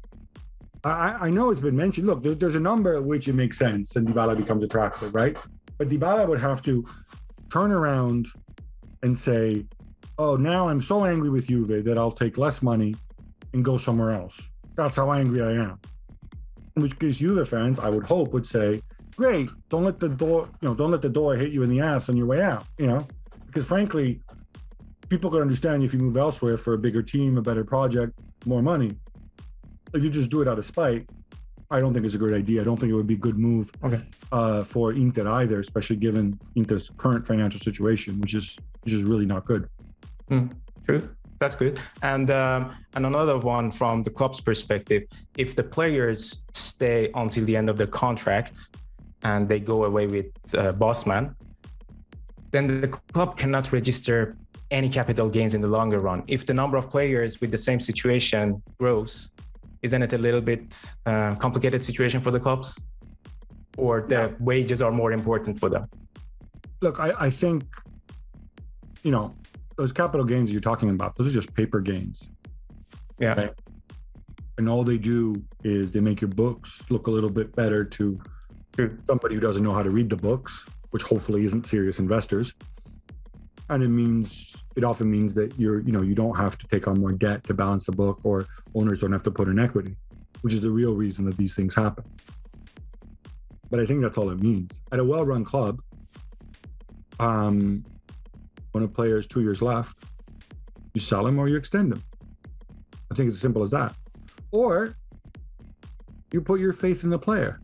[0.85, 2.07] I, I know it's been mentioned.
[2.07, 5.39] Look, there's, there's a number at which it makes sense and Dybala becomes attractive, right?
[5.79, 6.87] But Dybala would have to
[7.51, 8.27] turn around
[9.03, 9.67] and say,
[10.19, 12.95] "Oh, now I'm so angry with Juve that I'll take less money
[13.53, 15.79] and go somewhere else." That's how angry I am
[16.77, 18.83] in which case Juve fans, I would hope, would say,
[19.17, 21.81] "Great, don't let the door, you know, don't let the door hit you in the
[21.81, 23.07] ass on your way out." You know,
[23.47, 24.21] because frankly,
[25.09, 28.63] people could understand if you move elsewhere for a bigger team, a better project, more
[28.63, 28.99] money.
[29.95, 31.09] If you just do it out of spite,
[31.71, 32.61] I don't think it's a good idea.
[32.61, 34.03] I don't think it would be a good move okay.
[34.31, 39.27] uh, for Inter either, especially given Inter's current financial situation, which is which is really
[39.27, 39.69] not good.
[40.31, 40.53] Mm,
[40.85, 41.79] true that's good.
[42.03, 45.05] And um, and another one from the club's perspective,
[45.37, 48.71] if the players stay until the end of their contract
[49.23, 51.35] and they go away with uh, Bosman,
[52.51, 54.37] then the club cannot register
[54.71, 56.25] any capital gains in the longer run.
[56.27, 59.31] If the number of players with the same situation grows,
[59.87, 60.69] isn't it a little bit
[61.11, 62.69] uh, complicated situation for the clubs?
[63.85, 64.29] Or the yeah.
[64.51, 65.85] wages are more important for them?
[66.85, 67.65] Look, I, I think,
[69.05, 69.27] you know,
[69.79, 72.17] those capital gains you're talking about, those are just paper gains.
[73.25, 73.35] Yeah.
[73.41, 73.55] Right?
[74.59, 75.21] And all they do
[75.63, 78.19] is they make your books look a little bit better to
[79.09, 80.53] somebody who doesn't know how to read the books,
[80.91, 82.55] which hopefully isn't serious investors.
[83.69, 86.87] And it means it often means that you're, you know, you don't have to take
[86.87, 89.97] on more debt to balance the book or owners don't have to put in equity,
[90.43, 92.05] which is the real reason that these things happen.
[93.71, 94.81] But I think that's all it means.
[94.93, 95.81] At a well-run club,
[97.19, 97.85] um,
[98.73, 99.97] when a player is two years left,
[100.95, 102.03] you sell him or you extend him.
[103.11, 103.95] I think it's as simple as that.
[104.53, 104.97] Or
[106.33, 107.61] you put your faith in the player.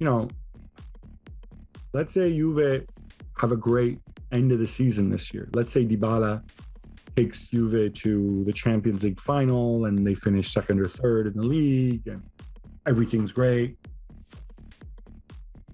[0.00, 0.28] You know,
[1.92, 2.86] let's say Juve
[3.38, 4.00] have a great
[4.34, 5.48] end of the season this year.
[5.54, 6.42] Let's say Dybala
[7.16, 11.46] takes Juve to the Champions League final and they finish second or third in the
[11.46, 12.22] league and
[12.86, 13.78] everything's great.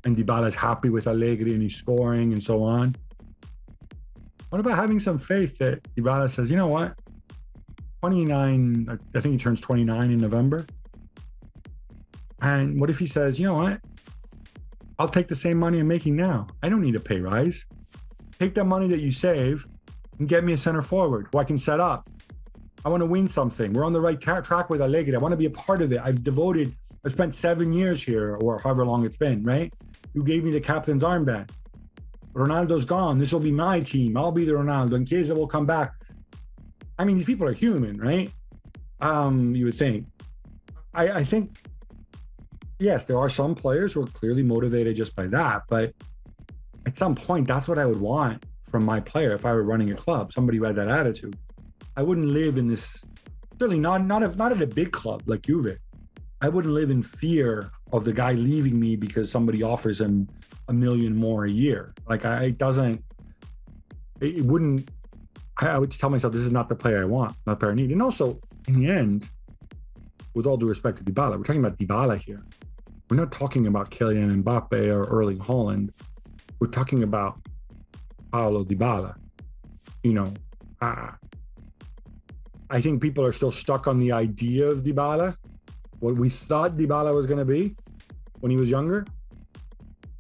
[0.04, 2.94] And Dybala's happy with Allegri and he's scoring and so on.
[4.50, 6.94] What about having some faith that Dybala says, you know what?
[8.02, 10.66] 29, I think he turns 29 in November.
[12.42, 13.80] And what if he says, you know what?
[14.98, 16.46] I'll take the same money I'm making now.
[16.62, 17.64] I don't need a pay rise.
[18.40, 19.66] Take that money that you save
[20.18, 22.08] and get me a center forward who I can set up.
[22.86, 23.74] I want to win something.
[23.74, 25.14] We're on the right tra- track with Allegri.
[25.14, 26.00] I want to be a part of it.
[26.02, 26.74] I've devoted,
[27.04, 29.70] I've spent seven years here or however long it's been, right?
[30.14, 31.50] You gave me the captain's armband.
[32.32, 33.18] Ronaldo's gone.
[33.18, 34.16] This will be my team.
[34.16, 35.92] I'll be the Ronaldo, and Chiesa will come back.
[36.98, 38.32] I mean, these people are human, right?
[39.02, 40.06] Um, you would think.
[40.94, 41.56] I, I think,
[42.78, 45.92] yes, there are some players who are clearly motivated just by that, but
[46.86, 49.90] at some point, that's what I would want from my player if I were running
[49.90, 50.32] a club.
[50.32, 51.36] Somebody who had that attitude.
[51.96, 53.04] I wouldn't live in this.
[53.58, 55.76] Certainly not not if not at a big club like Juve.
[56.40, 60.28] I wouldn't live in fear of the guy leaving me because somebody offers him
[60.68, 61.94] a million more a year.
[62.08, 63.04] Like I it doesn't
[64.20, 64.90] it, wouldn't
[65.58, 67.74] I, would tell myself this is not the player I want, not the player I
[67.74, 67.90] need.
[67.90, 69.28] And also in the end,
[70.34, 72.42] with all due respect to Dybala, we're talking about Dybala here.
[73.10, 75.90] We're not talking about Kylian Mbappe or Erling Haaland.
[76.60, 77.40] We're talking about
[78.30, 79.16] Paulo Dybala.
[80.02, 80.34] You know,
[80.82, 81.12] uh,
[82.68, 85.36] I think people are still stuck on the idea of Dybala,
[86.00, 87.74] what we thought Dybala was going to be
[88.40, 89.06] when he was younger.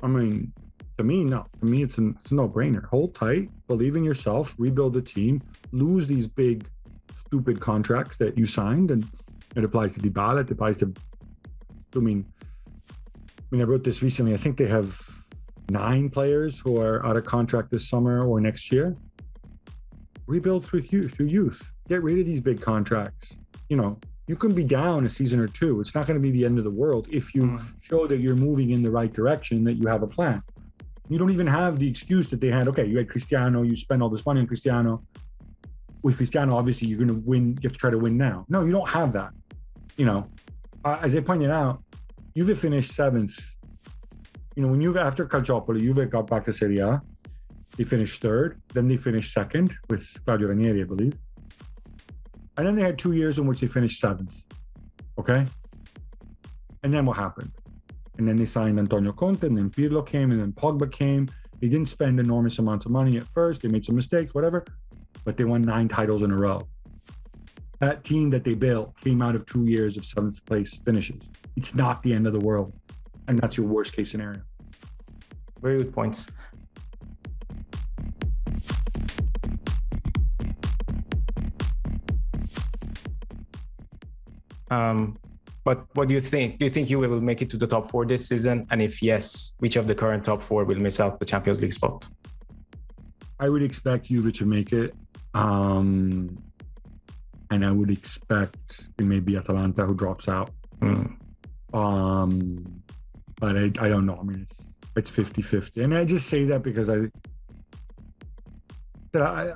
[0.02, 0.52] I mean,
[0.98, 1.46] to me, no.
[1.60, 2.86] To me, it's, an, it's a no-brainer.
[2.86, 6.66] Hold tight, believe in yourself, rebuild the team, lose these big,
[7.26, 9.06] stupid contracts that you signed, and
[9.56, 10.40] it applies to Dybala.
[10.42, 10.92] It applies to.
[11.94, 12.24] I mean,
[12.90, 14.32] I mean, I wrote this recently.
[14.32, 15.19] I think they have
[15.70, 18.96] nine players who are out of contract this summer or next year.
[20.26, 21.72] Rebuild through youth, through youth.
[21.88, 23.36] Get rid of these big contracts.
[23.68, 25.80] You know, you can be down a season or two.
[25.80, 27.64] It's not going to be the end of the world if you mm.
[27.80, 30.42] show that you're moving in the right direction, that you have a plan.
[31.08, 32.68] You don't even have the excuse that they had.
[32.68, 35.02] Okay, you had Cristiano, you spend all this money on Cristiano.
[36.02, 37.58] With Cristiano, obviously, you're going to win.
[37.60, 38.46] You have to try to win now.
[38.48, 39.30] No, you don't have that.
[39.96, 40.28] You know,
[40.84, 41.82] uh, as I pointed out,
[42.36, 43.36] Juve finished seventh.
[44.56, 47.00] You know, when Juve after Calciopoli, Juve got back to Serie A.
[47.76, 48.60] They finished third.
[48.74, 51.14] Then they finished second with Claudio Ranieri, I believe.
[52.56, 54.42] And then they had two years in which they finished seventh.
[55.18, 55.46] Okay.
[56.82, 57.52] And then what happened?
[58.18, 61.30] And then they signed Antonio Conte, and then Pirlo came, and then Pogba came.
[61.60, 63.62] They didn't spend enormous amounts of money at first.
[63.62, 64.64] They made some mistakes, whatever,
[65.24, 66.66] but they won nine titles in a row.
[67.78, 71.22] That team that they built came out of two years of seventh place finishes.
[71.56, 72.74] It's not the end of the world.
[73.30, 74.40] And that's your worst case scenario.
[75.62, 76.26] Very good points.
[84.68, 85.16] Um,
[85.62, 86.58] but what do you think?
[86.58, 88.66] Do you think you will make it to the top four this season?
[88.72, 91.72] And if yes, which of the current top four will miss out the Champions League
[91.72, 92.08] spot?
[93.38, 94.92] I would expect Juve to make it.
[95.34, 96.36] Um,
[97.52, 100.50] and I would expect it may be Atalanta who drops out.
[100.80, 101.16] Mm.
[101.72, 102.79] Um,
[103.40, 104.18] but I, I don't know.
[104.20, 105.82] I mean, it's it's 50 50.
[105.82, 107.08] And I just say that because I,
[109.12, 109.54] that I,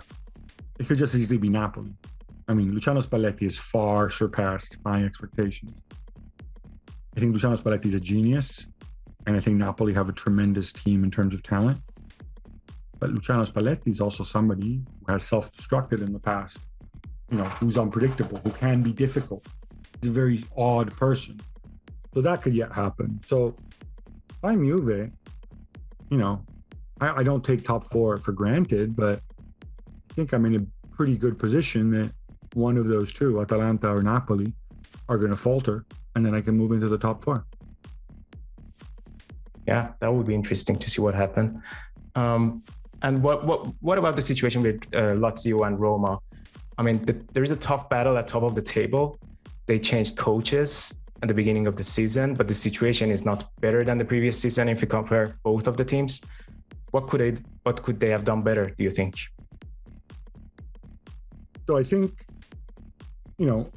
[0.78, 1.93] it could just easily be Napoli.
[2.49, 5.72] I mean, Luciano Spalletti has far surpassed my expectations.
[7.16, 8.66] I think Luciano Spalletti is a genius,
[9.26, 11.80] and I think Napoli have a tremendous team in terms of talent.
[12.99, 16.59] But Luciano Spalletti is also somebody who has self-destructed in the past.
[17.30, 19.47] You know, who's unpredictable, who can be difficult.
[20.01, 21.41] He's a very odd person,
[22.12, 23.20] so that could yet happen.
[23.26, 23.57] So,
[24.45, 25.11] I'm Juve,
[26.11, 26.45] you know,
[27.01, 29.22] I, I don't take top four for granted, but
[30.11, 32.12] I think I'm in a pretty good position that
[32.53, 34.53] one of those two, Atalanta or Napoli,
[35.09, 37.47] are going to falter, and then I can move into the top four.
[39.66, 41.61] Yeah, that would be interesting to see what happened.
[42.14, 42.62] Um,
[43.03, 46.18] and what what what about the situation with uh, Lazio and Roma?
[46.76, 49.18] I mean, the, there is a tough battle at top of the table.
[49.66, 53.83] They changed coaches at the beginning of the season, but the situation is not better
[53.83, 56.20] than the previous season if you compare both of the teams.
[56.91, 58.66] What could they what could they have done better?
[58.77, 59.14] Do you think?
[61.66, 62.11] So I think
[63.39, 63.70] you know,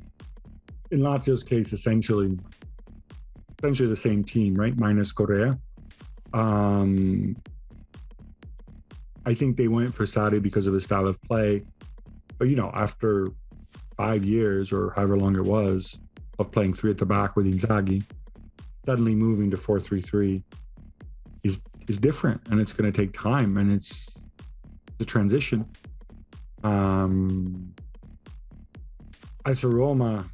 [0.91, 2.37] in Lazio's case, essentially,
[3.57, 4.75] essentially the same team, right?
[4.77, 5.57] Minus Correa.
[6.33, 7.37] Um,
[9.25, 11.63] I think they went for Sarri because of his style of play,
[12.37, 13.29] but you know, after
[13.95, 15.97] five years or however long it was
[16.39, 18.03] of playing three at the back with Inzaghi,
[18.85, 20.43] suddenly moving to four three three
[21.43, 24.19] is is different, and it's going to take time, and it's
[24.97, 25.65] the transition.
[26.63, 27.73] Um,
[29.45, 30.25] as a Roma,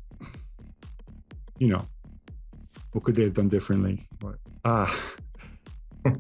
[1.59, 1.85] you know,
[2.91, 4.07] what could they have done differently?
[4.65, 4.95] Ah,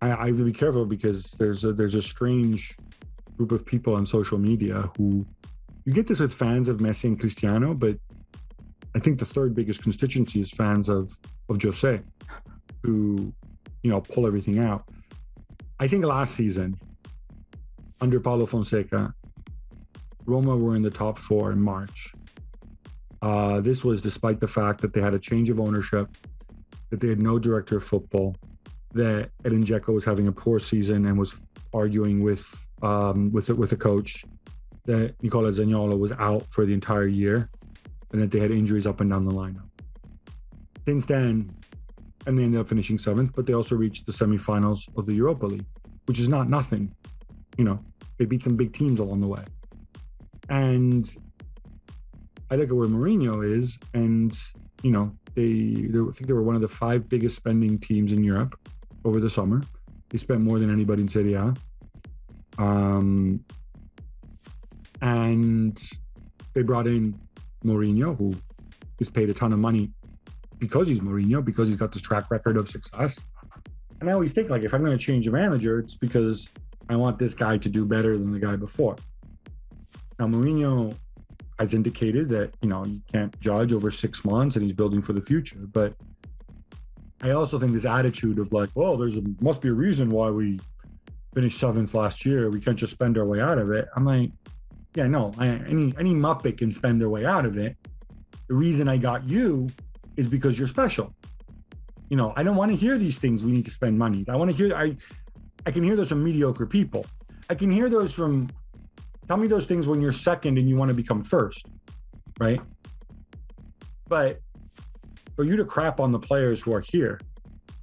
[0.00, 2.76] I, I have to be careful because there's a, there's a strange
[3.36, 5.26] group of people on social media who
[5.86, 7.96] you get this with fans of Messi and Cristiano, but
[8.94, 11.16] I think the third biggest constituency is fans of
[11.48, 12.00] of Jose,
[12.82, 13.32] who
[13.82, 14.88] you know pull everything out.
[15.78, 16.78] I think last season
[18.00, 19.14] under Paulo Fonseca,
[20.24, 22.12] Roma were in the top four in March.
[23.22, 26.08] Uh, this was despite the fact that they had a change of ownership,
[26.90, 28.34] that they had no director of football,
[28.92, 31.40] that Edin Dzeko was having a poor season and was
[31.72, 32.44] arguing with
[32.82, 34.24] um, with with the coach,
[34.86, 37.50] that Nicola Zaniolo was out for the entire year,
[38.12, 39.68] and that they had injuries up and down the lineup.
[40.86, 41.54] Since then,
[42.26, 45.46] and they ended up finishing seventh, but they also reached the semifinals of the Europa
[45.46, 45.64] League,
[46.06, 46.94] which is not nothing.
[47.56, 47.84] You know,
[48.18, 49.44] they beat some big teams along the way.
[50.48, 51.08] And
[52.50, 54.36] I look at where Mourinho is, and
[54.82, 58.12] you know, they, they I think they were one of the five biggest spending teams
[58.12, 58.58] in Europe
[59.04, 59.62] over the summer.
[60.10, 61.54] They spent more than anybody in Serie A.
[62.58, 63.44] Um,
[65.02, 65.80] and
[66.54, 67.18] they brought in
[67.64, 68.34] Mourinho, who
[68.98, 69.90] is paid a ton of money
[70.58, 73.20] because he's Mourinho, because he's got this track record of success.
[74.00, 76.48] And I always think like if I'm going to change a manager, it's because
[76.88, 78.96] I want this guy to do better than the guy before.
[80.18, 80.94] Now, Mourinho
[81.58, 85.12] has indicated that, you know, you can't judge over six months and he's building for
[85.12, 85.58] the future.
[85.60, 85.94] But
[87.22, 90.30] I also think this attitude of like, well, there's a must be a reason why
[90.30, 90.60] we
[91.34, 92.50] finished seventh last year.
[92.50, 93.88] We can't just spend our way out of it.
[93.96, 94.30] I'm like,
[94.96, 97.76] yeah, no, I, any any Muppet can spend their way out of it.
[98.48, 99.68] The reason I got you
[100.16, 101.14] is because you're special.
[102.08, 103.44] You know, I don't want to hear these things.
[103.44, 104.24] We need to spend money.
[104.26, 104.74] I want to hear.
[104.74, 104.96] I,
[105.66, 107.04] I can hear those from mediocre people.
[107.50, 108.48] I can hear those from.
[109.28, 111.66] Tell me those things when you're second and you want to become first,
[112.40, 112.60] right?
[114.08, 114.40] But
[115.34, 117.20] for you to crap on the players who are here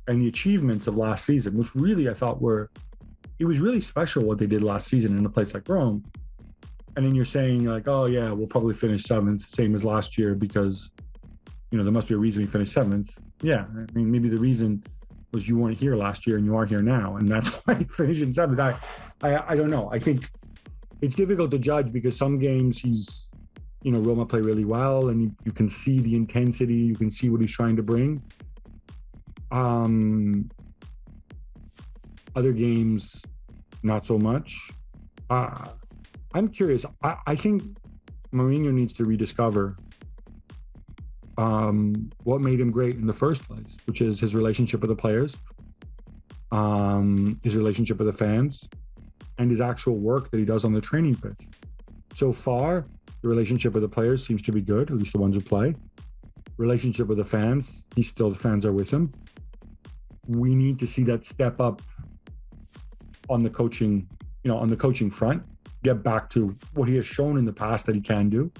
[0.07, 2.71] and the achievements of last season, which really I thought were,
[3.37, 6.03] it was really special what they did last season in a place like Rome.
[6.95, 10.35] And then you're saying like, oh yeah, we'll probably finish seventh, same as last year
[10.35, 10.91] because,
[11.71, 13.19] you know, there must be a reason we finished seventh.
[13.41, 14.83] Yeah, I mean maybe the reason
[15.31, 17.85] was you weren't here last year and you are here now, and that's why you
[17.85, 18.59] finished in seventh.
[18.59, 18.77] I,
[19.21, 19.91] I, I don't know.
[19.91, 20.29] I think
[21.01, 23.31] it's difficult to judge because some games he's,
[23.81, 27.09] you know, Roma play really well, and you, you can see the intensity, you can
[27.09, 28.21] see what he's trying to bring.
[29.51, 30.49] Um,
[32.35, 33.23] other games,
[33.83, 34.71] not so much.
[35.29, 35.65] Uh,
[36.33, 36.85] I'm curious.
[37.03, 37.63] I, I think
[38.33, 39.77] Mourinho needs to rediscover
[41.37, 44.95] um, what made him great in the first place, which is his relationship with the
[44.95, 45.37] players,
[46.51, 48.67] um, his relationship with the fans,
[49.37, 51.47] and his actual work that he does on the training pitch.
[52.13, 52.85] So far,
[53.21, 55.75] the relationship with the players seems to be good, at least the ones who play.
[56.57, 59.11] Relationship with the fans, he's still the fans are with him
[60.27, 61.81] we need to see that step up
[63.29, 64.07] on the coaching,
[64.43, 65.43] you know, on the coaching front,
[65.83, 68.51] get back to what he has shown in the past that he can do.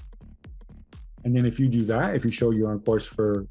[1.24, 3.48] And then if you do that, if you show you're on course for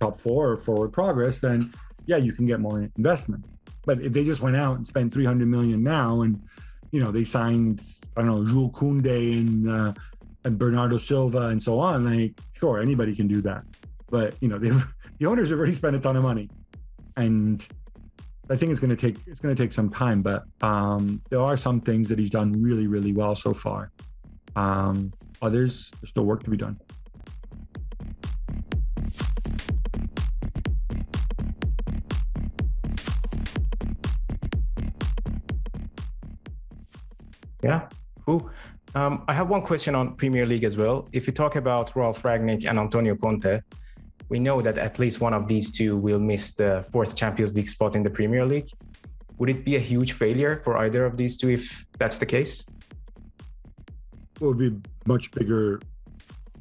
[0.00, 1.72] top four or forward progress, then
[2.06, 3.44] yeah, you can get more investment.
[3.84, 6.42] But if they just went out and spent 300 million now and,
[6.90, 7.82] you know, they signed,
[8.16, 9.92] I don't know, Jules Koundé and, uh,
[10.44, 13.62] and Bernardo Silva and so on, like, sure, anybody can do that.
[14.08, 14.58] But, you know,
[15.18, 16.48] the owners have already spent a ton of money
[17.16, 17.66] and
[18.50, 21.40] I think it's going to take it's going to take some time, but um, there
[21.40, 23.92] are some things that he's done really, really well so far.
[24.56, 26.76] Um, others, there's still work to be done.
[37.62, 37.88] Yeah,
[38.26, 38.50] cool.
[38.96, 41.08] Um, I have one question on Premier League as well.
[41.12, 43.60] If you talk about Ralf Rangnick and Antonio Conte,
[44.30, 47.68] we know that at least one of these two will miss the fourth Champions League
[47.68, 48.70] spot in the Premier League.
[49.38, 52.64] Would it be a huge failure for either of these two if that's the case?
[54.40, 54.76] It would be
[55.06, 55.80] much bigger.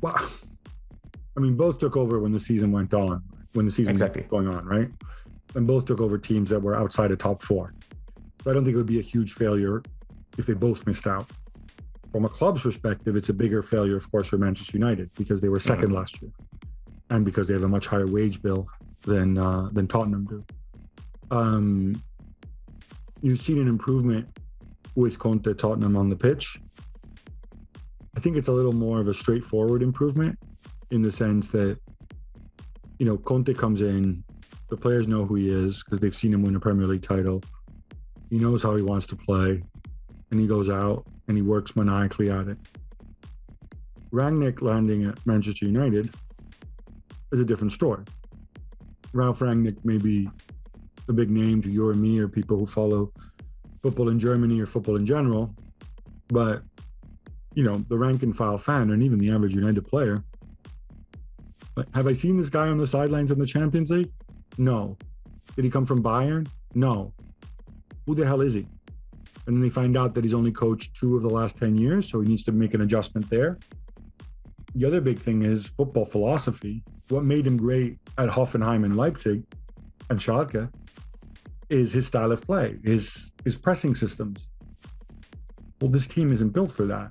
[0.02, 0.16] Well,
[1.38, 3.22] I mean, both took over when the season went on,
[3.54, 4.24] when the season exactly.
[4.24, 4.90] was going on, right?
[5.56, 7.74] And both took over teams that were outside of top four.
[8.44, 9.84] So I don't think it would be a huge failure
[10.40, 11.30] if they both missed out.
[12.12, 15.50] From a club's perspective, it's a bigger failure, of course, for Manchester United because they
[15.50, 15.94] were 2nd mm-hmm.
[15.94, 16.32] last year
[17.10, 18.68] and because they have a much higher wage bill
[19.04, 20.46] than uh, than Tottenham do.
[21.32, 22.02] Um,
[23.22, 24.28] you've seen an improvement
[24.96, 26.60] with Conte Tottenham on the pitch.
[28.16, 30.38] I think it's a little more of a straightforward improvement
[30.92, 31.78] in the sense that
[32.98, 34.24] you know Conte comes in,
[34.70, 37.42] the players know who he is because they've seen him win a Premier League title.
[38.30, 39.64] He knows how he wants to play,
[40.32, 42.58] and he goes out and he works maniacally at it.
[44.12, 46.14] Rangnick landing at Manchester United
[47.32, 48.04] is a different story.
[49.14, 50.30] Ralf Rangnick may be
[51.08, 53.12] a big name to you or me or people who follow
[53.82, 55.54] football in Germany or football in general,
[56.28, 56.62] but
[57.56, 60.24] you know the rank and file fan and even the average United player.
[61.94, 64.12] Have I seen this guy on the sidelines in the Champions League?
[64.58, 64.98] No.
[65.56, 66.48] Did he come from Bayern?
[66.76, 67.14] No.
[68.06, 68.68] Who the hell is he?
[69.48, 72.10] And then they find out that he's only coached two of the last 10 years,
[72.10, 73.58] so he needs to make an adjustment there
[74.76, 76.84] the other big thing is football philosophy.
[77.10, 79.44] What made him great at Hoffenheim and Leipzig
[80.10, 80.70] and Schalke
[81.70, 84.48] is his style of play, his his pressing systems.
[85.82, 87.10] Well, this team isn't built for that.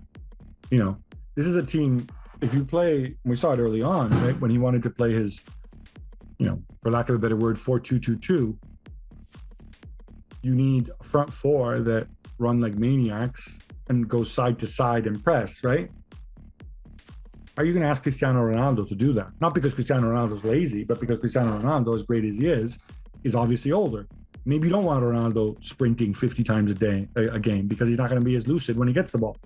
[0.70, 0.98] You know,
[1.34, 2.06] this is a team.
[2.40, 4.38] If you play, we saw it early on, right?
[4.40, 5.42] When he wanted to play his,
[6.38, 8.56] you know, for lack of a better word, four-two-two-two.
[10.42, 12.06] You need a front four that
[12.38, 15.90] run like maniacs and go side to side and press, right?
[17.58, 19.30] Are you going to ask Cristiano Ronaldo to do that?
[19.40, 22.78] Not because Cristiano Ronaldo is lazy, but because Cristiano Ronaldo, as great as he is,
[23.24, 24.06] is obviously older.
[24.44, 27.98] Maybe you don't want Ronaldo sprinting 50 times a day a, a game because he's
[27.98, 29.36] not going to be as lucid when he gets the ball.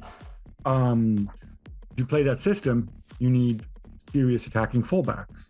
[0.66, 1.30] Um,
[1.92, 3.64] if you play that system, you need
[4.12, 5.46] serious attacking fullbacks.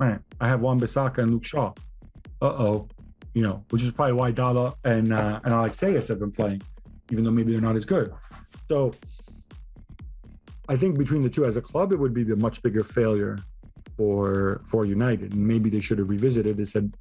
[0.00, 0.18] Right.
[0.40, 1.74] I have Wan Bissaka and Luke Shaw.
[2.42, 2.88] Uh oh.
[3.34, 6.60] You know, which is probably why Dalot and uh, and Alex Telles have been playing,
[7.12, 8.12] even though maybe they're not as good.
[8.68, 8.94] So
[10.68, 13.38] I think between the two as a club, it would be a much bigger failure
[13.96, 15.34] for for United.
[15.34, 16.56] And maybe they should have revisited.
[16.56, 16.94] They said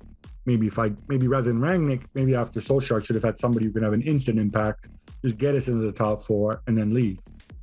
[0.46, 3.72] maybe if I maybe rather than Rangnick, maybe after Solskjaer should have had somebody who
[3.72, 4.88] can have an instant impact,
[5.24, 7.20] just get us into the top four and then leave,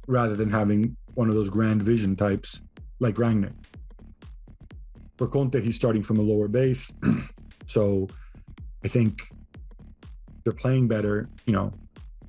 [0.06, 2.62] rather than having one of those grand vision types
[2.98, 3.52] like Rangnick.
[5.18, 6.92] For Conte, he's starting from a lower base.
[7.66, 8.08] So
[8.84, 9.22] I think
[10.42, 11.28] they're playing better.
[11.46, 11.72] You know,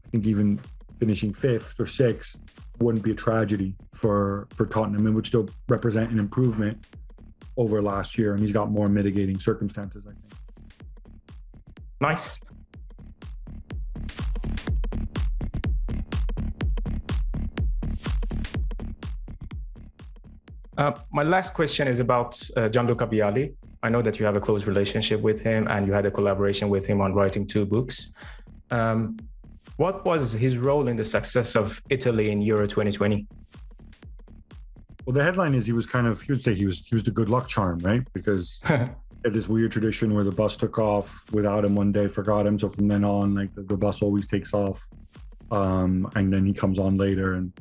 [0.06, 0.60] I think even
[1.00, 2.40] finishing fifth or sixth
[2.82, 6.86] wouldn't be a tragedy for for Tottenham and would still represent an improvement
[7.58, 8.34] over last year.
[8.34, 10.34] And he's got more mitigating circumstances, I think.
[12.00, 12.40] Nice.
[20.78, 23.54] Uh, my last question is about uh, Gianluca Vialli.
[23.84, 26.70] I know that you have a close relationship with him and you had a collaboration
[26.70, 28.14] with him on writing two books.
[28.72, 29.18] Um,
[29.82, 33.26] what was his role in the success of Italy in Euro 2020?
[35.04, 37.02] Well, the headline is he was kind of he would say he was he was
[37.02, 38.04] the good luck charm, right?
[38.14, 42.46] Because had this weird tradition where the bus took off without him one day, forgot
[42.46, 42.60] him.
[42.60, 44.88] So from then on, like the, the bus always takes off,
[45.50, 47.34] um, and then he comes on later.
[47.34, 47.52] And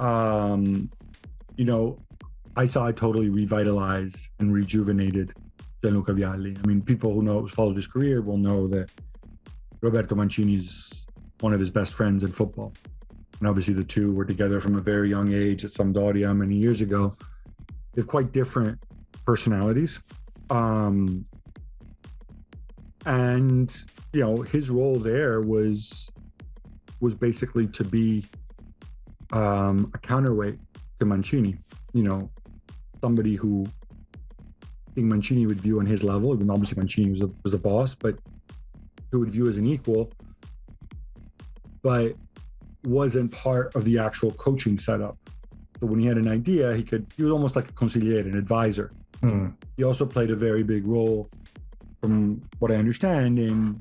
[0.00, 0.90] um,
[1.56, 2.00] you know,
[2.56, 5.32] I saw it totally revitalized and rejuvenated
[5.84, 6.58] Gianluca Vialli.
[6.64, 8.90] I mean, people who know followed his career will know that
[9.80, 11.03] Roberto Mancini is
[11.40, 12.72] one of his best friends in football.
[13.38, 16.80] And obviously, the two were together from a very young age at Sampdoria many years
[16.80, 17.14] ago.
[17.92, 18.78] They have quite different
[19.26, 20.00] personalities.
[20.50, 21.26] Um,
[23.06, 23.76] and
[24.12, 26.10] you know, his role there was
[27.00, 28.24] was basically to be
[29.32, 30.58] um, a counterweight
[31.00, 31.58] to Mancini.
[31.92, 32.30] You know,
[33.02, 33.66] somebody who
[34.62, 36.32] I think Mancini would view on his level.
[36.34, 38.16] Even obviously Mancini was a, was a boss, but
[39.10, 40.10] who would view as an equal,
[41.84, 42.16] but
[42.84, 45.16] wasn't part of the actual coaching setup.
[45.78, 48.36] So when he had an idea, he could he was almost like a consigliere, an
[48.36, 48.90] advisor.
[49.22, 49.54] Mm.
[49.76, 51.28] He also played a very big role,
[52.00, 53.80] from what I understand, in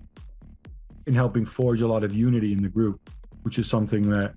[1.08, 3.10] in helping forge a lot of unity in the group,
[3.42, 4.34] which is something that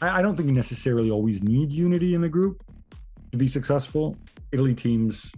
[0.00, 2.64] I, I don't think you necessarily always need unity in the group,
[3.32, 4.16] to be successful.
[4.50, 5.34] Italy teams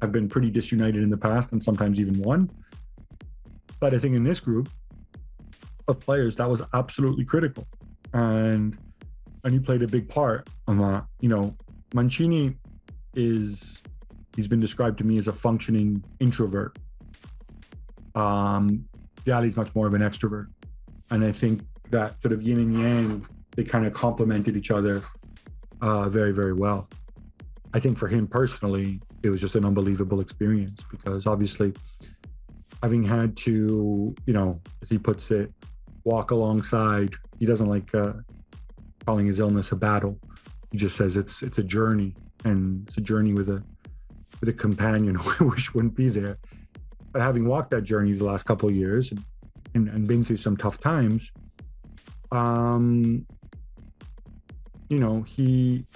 [0.00, 2.50] have been pretty disunited in the past and sometimes even won.
[3.80, 4.68] But I think in this group
[5.88, 7.66] of players, that was absolutely critical.
[8.12, 8.76] And
[9.42, 11.04] and he played a big part on that.
[11.20, 11.56] You know,
[11.92, 12.56] Mancini
[13.14, 13.82] is
[14.36, 16.78] he's been described to me as a functioning introvert.
[18.14, 18.86] Um
[19.24, 20.48] Vialli's much more of an extrovert.
[21.10, 23.26] And I think that sort of yin and yang,
[23.56, 25.02] they kind of complemented each other
[25.80, 26.88] uh, very, very well.
[27.72, 31.72] I think for him personally, it was just an unbelievable experience because obviously
[32.82, 35.52] having had to, you know, as he puts it,
[36.04, 38.12] walk alongside, he doesn't like uh,
[39.06, 40.18] calling his illness a battle.
[40.70, 43.62] He just says it's it's a journey and it's a journey with a
[44.40, 46.38] with a companion who wish wouldn't be there.
[47.12, 49.12] But having walked that journey the last couple of years
[49.74, 51.30] and, and, been through some tough times,
[52.32, 53.24] um,
[54.88, 55.86] you know, he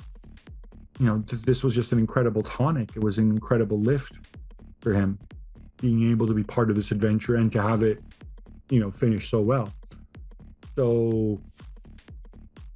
[0.99, 2.91] you know, this was just an incredible tonic.
[2.97, 4.15] It was an incredible lift
[4.81, 5.19] for him,
[5.81, 8.01] being able to be part of this adventure and to have it,
[8.69, 9.73] you know, finish so well.
[10.79, 11.41] So,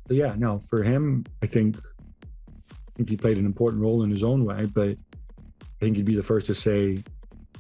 [0.09, 4.11] so yeah, no, for him, I think, I think he played an important role in
[4.11, 7.01] his own way, but I think he'd be the first to say,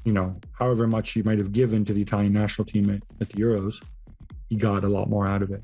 [0.04, 3.28] you know, however much he might have given to the Italian national team at, at
[3.28, 3.80] the Euros,
[4.48, 5.62] he got a lot more out of it.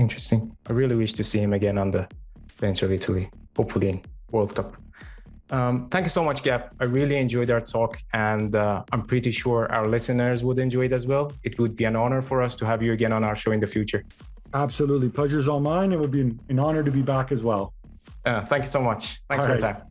[0.00, 0.56] Interesting.
[0.68, 2.08] I really wish to see him again on the
[2.60, 4.76] bench of Italy, hopefully in World Cup.
[5.52, 6.74] Um, thank you so much, Gab.
[6.80, 10.94] I really enjoyed our talk, and uh, I'm pretty sure our listeners would enjoy it
[10.94, 11.30] as well.
[11.44, 13.60] It would be an honor for us to have you again on our show in
[13.60, 14.02] the future.
[14.54, 15.10] Absolutely.
[15.10, 15.92] Pleasure's all mine.
[15.92, 17.74] It would be an honor to be back as well.
[18.24, 19.20] Uh, thank you so much.
[19.28, 19.62] Thanks all for right.
[19.62, 19.82] your time.